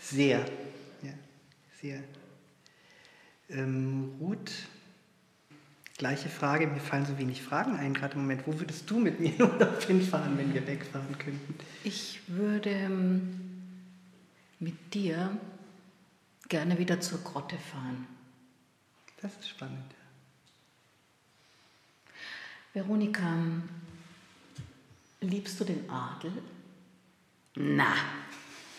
[0.00, 0.44] Sehr, ja,
[1.84, 2.02] sehr.
[3.50, 4.50] Ähm, Ruth,
[5.98, 8.46] gleiche Frage, mir fallen so wenig Fragen ein gerade im Moment.
[8.46, 11.54] Wo würdest du mit mir in Urlaub hinfahren, wenn wir wegfahren könnten?
[11.84, 13.38] Ich würde ähm,
[14.60, 15.36] mit dir
[16.48, 18.06] gerne wieder zur Grotte fahren.
[19.20, 19.94] Das ist spannend.
[22.72, 23.36] Veronika,
[25.20, 26.32] liebst du den Adel?
[27.56, 27.94] Na.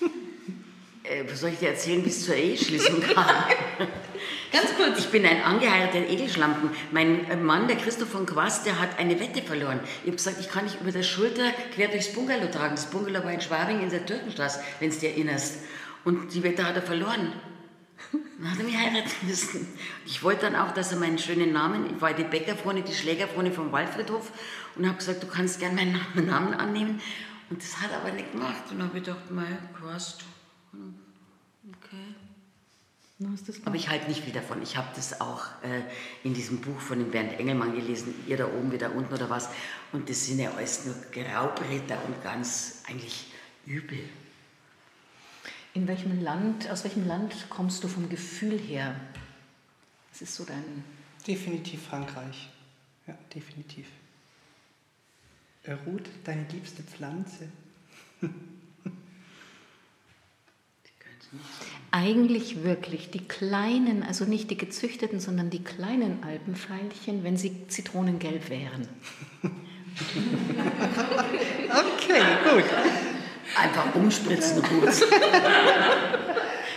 [1.09, 3.25] Äh, was soll ich dir erzählen, bis zur Eheschließung kam?
[4.51, 4.99] Ganz kurz.
[4.99, 6.69] Ich bin ein angeheirateter Edelschlampen.
[6.91, 9.79] Mein Mann, der Christoph von Quast, der hat eine Wette verloren.
[10.03, 12.75] Ich habe gesagt, ich kann nicht über der Schulter quer durchs Bungalow tragen.
[12.75, 15.57] Das Bungalow war in Schwabing in der Türkenstraße, wenn du dich erinnerst.
[16.05, 17.33] Und die Wette hat er verloren.
[18.39, 19.67] Dann hat er mich heiraten müssen.
[20.05, 23.51] Ich wollte dann auch, dass er meinen schönen Namen, ich war die Bäckerfreunde, die Schlägerfreunde
[23.51, 24.31] vom Waldfriedhof
[24.75, 27.01] und habe gesagt, du kannst gern meinen Namen- annehmen.
[27.49, 28.63] Und das hat er aber nicht gemacht.
[28.69, 30.25] Und dann habe ich gedacht, mein Quast,
[31.77, 32.15] okay.
[33.63, 34.61] Aber ich halte nicht viel davon.
[34.61, 35.83] Ich habe das auch äh,
[36.23, 39.29] in diesem Buch von dem Bernd Engelmann gelesen, ihr da oben, wir da unten oder
[39.29, 39.49] was.
[39.93, 43.31] Und das sind ja alles nur Graubretter und ganz eigentlich
[43.65, 43.99] übel.
[45.73, 48.99] In welchem Land, aus welchem Land kommst du vom Gefühl her?
[50.11, 50.83] Was ist so dein.
[51.25, 52.49] Definitiv Frankreich.
[53.07, 53.87] Ja, definitiv.
[55.85, 57.49] Ruth, deine liebste Pflanze?
[61.91, 68.49] Eigentlich wirklich die kleinen, also nicht die gezüchteten, sondern die kleinen Alpenveilchen, wenn sie zitronengelb
[68.49, 68.87] wären.
[71.67, 72.65] Okay, gut.
[73.55, 74.89] Einfach umspritzen, gut.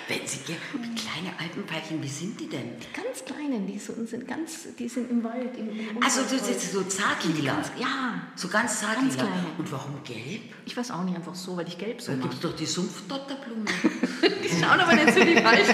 [0.09, 2.79] Wenn sie, wie kleine Alpenpfeilchen, wie sind die denn?
[2.81, 5.55] Die ganz kleinen, die so, sind ganz, die sind im Wald.
[5.57, 7.63] Im, im Also das ist so zartlila.
[7.79, 8.23] Ja.
[8.35, 9.03] So ganz zartlila.
[9.03, 9.47] Ganz kleine.
[9.59, 10.55] Und warum gelb?
[10.65, 12.65] Ich weiß auch nicht, einfach so, weil ich gelb so Da gibt es doch die
[12.65, 13.65] Sumpfdotterblume.
[14.45, 15.69] Die schauen aber nicht so die falsch.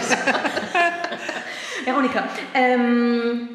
[1.84, 3.48] Veronika, ähm,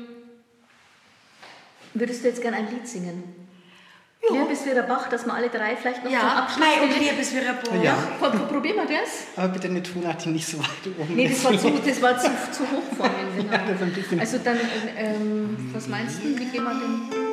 [1.94, 3.39] würdest du jetzt gerne ein Lied singen?
[4.32, 4.43] Ja.
[4.43, 6.59] bis wir der Bach, dass wir alle drei vielleicht noch zum ja, Abschluss...
[6.65, 7.84] Mai und Liebes wir Rapport.
[7.84, 7.95] Ja.
[8.20, 9.09] Pro- pro- Probieren wir das?
[9.38, 10.67] Aber bitte eine Tonart, die nicht so weit
[10.99, 11.45] oben Nee, das ist.
[11.45, 13.15] war zu, das war zu, zu hoch vorhin.
[13.38, 13.53] Genau.
[13.53, 14.57] Ja, das ein bisschen- Also dann,
[14.97, 17.30] ähm, was meinst du, wie gehen wir denn...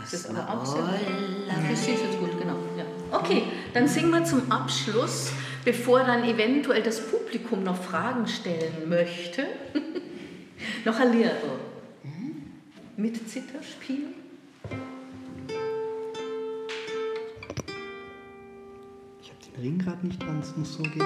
[0.00, 0.90] Das ist aber auch sehr gut.
[1.48, 2.54] Das ist jetzt gut, genau.
[2.76, 2.84] Ja.
[3.18, 3.42] Okay,
[3.74, 5.32] dann singen wir zum Abschluss,
[5.64, 9.46] bevor dann eventuell das Publikum noch Fragen stellen möchte,
[10.84, 11.30] noch ein Lied.
[12.98, 14.06] Mit Zitterspiel.
[19.20, 21.04] Ich habe den Ring gerade nicht dran, es muss so gehen.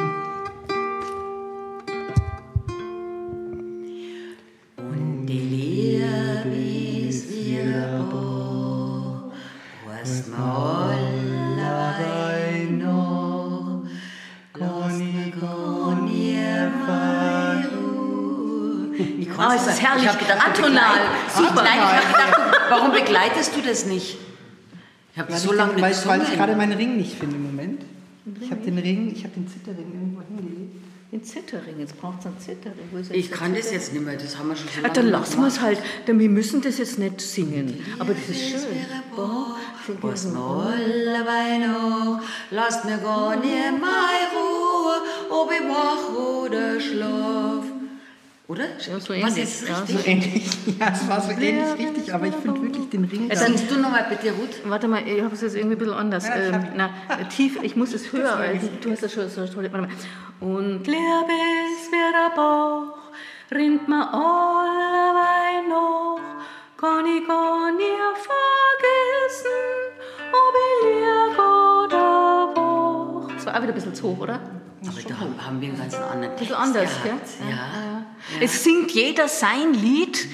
[4.76, 7.28] Und die Liebe ist
[8.09, 9.32] bo,
[9.84, 10.80] was mal
[19.41, 20.05] Ah, es ist herrlich.
[20.05, 21.01] Ich gedacht, Atonal.
[21.34, 21.62] Super.
[21.62, 24.18] Nein, ich habe gedacht, warum begleitest du das nicht?
[25.12, 27.18] Ich habe Weil, so ich, lange den, weil, nicht weil ich gerade meinen Ring nicht
[27.18, 27.82] finde im Moment.
[28.41, 30.76] Ich habe den Ring, ich habe den Zitterring irgendwo hingelegt.
[31.11, 33.80] Den Zitterring, jetzt braucht es einen jetzt Ich kann das Zitterring?
[33.80, 35.78] jetzt nicht mehr, das haben wir schon so Ah, dann nicht lassen wir es halt,
[36.07, 37.84] denn wir müssen das jetzt nicht singen.
[37.99, 38.61] Aber das ist schön.
[40.03, 42.20] Was dabei noch,
[42.53, 47.64] lasst mir gar nicht mehr Ruhe, ob ich wach oder schlaf.
[48.51, 48.64] Oder?
[48.64, 49.42] Ja, so Was ähnlich.
[49.44, 49.96] ist Ja, richtig?
[50.03, 50.51] so Ähnlich.
[50.80, 53.30] Ja, es war so ähnlich richtig, aber ich finde wirklich den Ring.
[53.30, 54.57] Also da- Singst du nochmal bitte, Ruth?
[54.64, 56.26] Warte mal, ich habe es jetzt irgendwie ein bisschen anders.
[56.26, 56.90] Ja, ich ähm, na,
[57.36, 58.34] tief, ich muss es höher.
[58.34, 59.68] Also, du hast das schon so toll.
[59.70, 59.88] Warte mal.
[60.40, 62.96] Und Liebes der Bauch,
[63.53, 66.18] rinnt mir alleweil noch,
[66.76, 69.61] kann ich gar nie vergessen,
[70.32, 73.32] ob ich lieg oder wach.
[73.36, 74.40] das war auch wieder ein bisschen zu hoch, oder?
[74.87, 77.12] Aber da haben, haben wir einen ganz anderen Ein Text bisschen anders, gell?
[77.12, 77.28] gehabt.
[77.51, 78.03] Ja.
[78.41, 80.26] Es singt jeder sein Lied,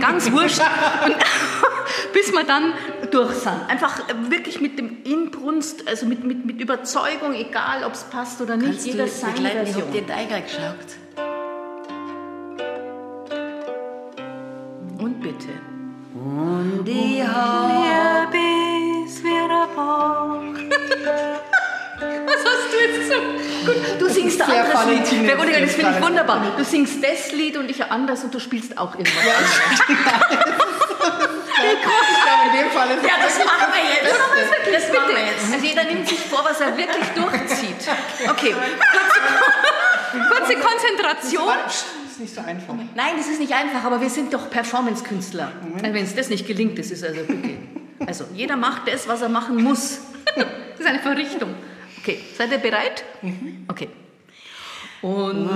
[0.00, 0.60] ganz wurscht,
[2.12, 2.72] bis wir dann
[3.10, 3.52] durch sind.
[3.68, 8.56] Einfach wirklich mit dem Inbrunst, also mit, mit, mit Überzeugung, egal ob es passt oder
[8.56, 9.10] nicht, Kannst jeder du?
[9.10, 9.82] Ich Version.
[9.82, 11.03] habe den Eiger geschaut.
[23.98, 24.98] Du singst ein Sehr anderes Lied.
[24.98, 26.42] Valentin Veronika, das finde ich wunderbar.
[26.56, 29.60] Du singst das Lied und ich ein anderes und du spielst auch irgendwas anderes.
[31.64, 31.80] Ich
[32.24, 34.14] glaube, in dem Fall ist Ja, das machen wir jetzt.
[34.14, 35.26] Das, das machen wir Bitte.
[35.30, 35.52] jetzt.
[35.52, 37.88] Also jeder nimmt sich vor, was er wirklich durchzieht.
[38.30, 41.48] Okay, kurze, kurze Konzentration.
[41.66, 42.74] Das ist nicht so einfach.
[42.94, 45.52] Nein, das ist nicht einfach, aber wir sind doch Performance-Künstler.
[45.82, 47.56] Also wenn es das nicht gelingt, das ist also bitte.
[48.06, 49.98] Also jeder macht das, was er machen muss.
[50.36, 51.54] Das ist eine Verrichtung.
[52.04, 53.02] Okay, seid ihr bereit?
[53.66, 53.88] Okay.
[55.00, 55.48] Und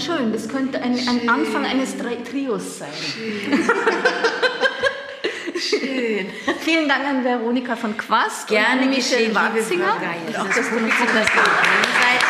[0.00, 2.88] schön, das könnte ein, ein Anfang eines Tri Trios sein.
[5.60, 6.26] Schön.
[6.60, 9.96] Vielen Dank an Veronika von Quast Gerne und Michelle Watzinger.
[10.26, 12.20] Und auch Das das ist Publikum, das das da dran seid.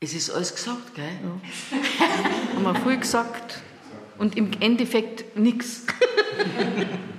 [0.00, 1.18] Es ist alles gesagt, gell?
[2.54, 3.60] haben wir früh gesagt
[4.18, 5.86] und im Endeffekt nichts.